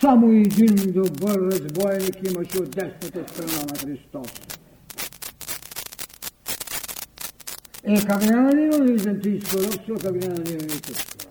само 0.00 0.32
един 0.32 0.92
добър 0.92 1.38
разбойник 1.52 2.16
имаше 2.30 2.58
от 2.58 2.70
десната 2.70 3.24
страна 3.32 3.66
на 3.70 3.78
Христос. 3.78 4.28
Е, 7.84 8.04
как 8.06 8.22
няма 8.22 8.50
да 8.50 8.60
имаме 8.60 8.92
византийско 8.92 9.56
робство, 9.56 9.94
как 10.02 10.14
няма 10.14 10.34
да 10.34 10.80
турско 10.80 11.12
робство? 11.14 11.28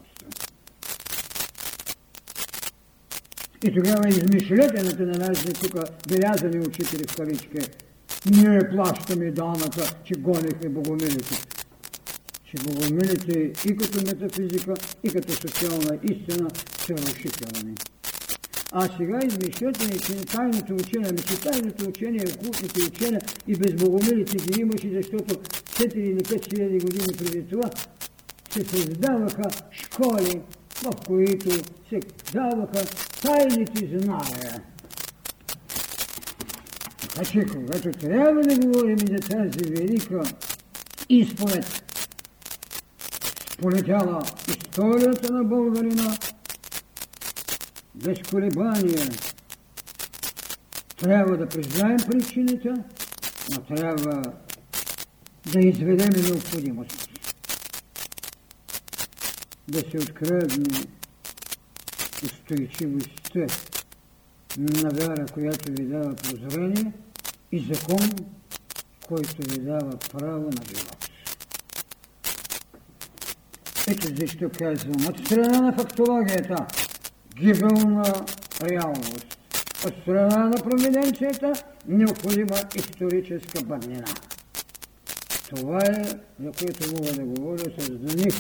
И 3.64 3.74
тогава 3.74 4.10
измишленията 4.10 5.06
на 5.06 5.28
нашите 5.28 5.54
тук 5.54 5.76
белязани 6.08 6.60
учители 6.60 7.04
в 7.10 7.16
кавички. 7.16 7.72
Ние 8.32 8.70
плащаме 8.76 9.32
данъка, 9.32 9.96
че 10.04 10.14
гонихме 10.14 10.70
богомилите. 10.70 11.36
Че 12.46 12.64
богомилите 12.64 13.40
и 13.70 13.78
като 13.78 13.98
метафизика, 13.98 14.74
и 15.04 15.10
като 15.10 15.32
социална 15.32 16.00
истина 16.04 16.50
са 16.86 16.94
рушителни. 16.94 17.76
А 18.72 18.98
сега 18.98 19.20
измишлете 19.26 20.00
че 20.00 20.26
тайното 20.26 20.74
учение, 20.74 21.08
ами 21.10 21.20
че 21.20 21.42
тайното 21.42 21.90
учение, 21.90 22.26
окултните 22.36 22.82
учения 22.84 23.22
и 23.48 23.56
без 23.56 23.74
богомилите 23.74 24.38
ги 24.38 24.62
имаше, 24.62 24.90
защото 24.94 25.36
4 25.36 25.96
или 25.96 26.20
5 26.20 26.50
хиляди 26.50 26.80
години 26.80 27.18
преди 27.18 27.48
това 27.48 27.70
се 28.50 28.64
създаваха 28.64 29.50
школи, 29.72 30.42
в 30.84 30.92
които 31.08 31.50
се 31.90 32.00
даваха 32.34 32.86
тайните 33.22 34.00
знания. 34.00 34.62
Така 37.02 37.26
че, 37.26 37.46
когато 37.46 37.92
трябва 37.92 38.42
да 38.42 38.68
говорим 38.68 38.98
за 38.98 39.16
тази 39.16 39.70
велика 39.70 40.24
изповед, 41.10 41.84
полетяла 43.58 44.24
историята 44.48 45.34
на 45.34 45.44
българина, 45.44 46.18
без 47.96 48.20
колебания, 48.32 49.10
трябва 50.98 51.38
да 51.38 51.50
признаем 51.50 51.98
причините, 51.98 52.74
но 53.52 53.76
трябва 53.76 54.22
да 55.46 55.60
изведем 55.60 56.24
необходимост. 56.24 57.07
Да 59.68 59.80
се 59.80 59.98
открадне 59.98 60.86
устойчивостта 62.24 63.48
на 64.58 64.90
вяра, 64.90 65.26
която 65.34 65.72
ви 65.72 65.84
дава 65.84 66.16
прозрение 66.16 66.94
и 67.52 67.60
закон, 67.60 68.10
който 69.08 69.52
ви 69.52 69.60
дава 69.60 69.98
право 70.12 70.42
на 70.42 70.66
живот. 70.70 71.10
Ето 73.88 74.08
защо 74.16 74.50
казвам, 74.60 75.08
от 75.08 75.26
страна 75.26 75.62
на 75.62 75.74
фактологията, 75.74 76.68
гибелна 77.36 78.14
реалност. 78.62 79.38
От 79.86 79.94
страна 80.02 80.46
на 80.46 80.56
провиденцията, 80.64 81.54
необходима 81.88 82.56
историческа 82.76 83.62
бъднина. 83.64 84.06
Това 85.50 85.80
е, 85.80 86.04
за 86.40 86.52
което 86.60 86.94
мога 86.94 87.14
да 87.14 87.24
говоря 87.24 87.72
с 87.80 87.90
дни, 87.90 88.32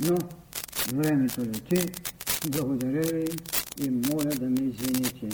но 0.00 0.16
времето 0.92 1.40
лети. 1.40 1.92
Благодаря 2.48 3.18
ви 3.18 3.24
и 3.78 3.90
моля 3.90 4.34
да 4.40 4.50
ме 4.50 4.60
извините. 4.60 5.28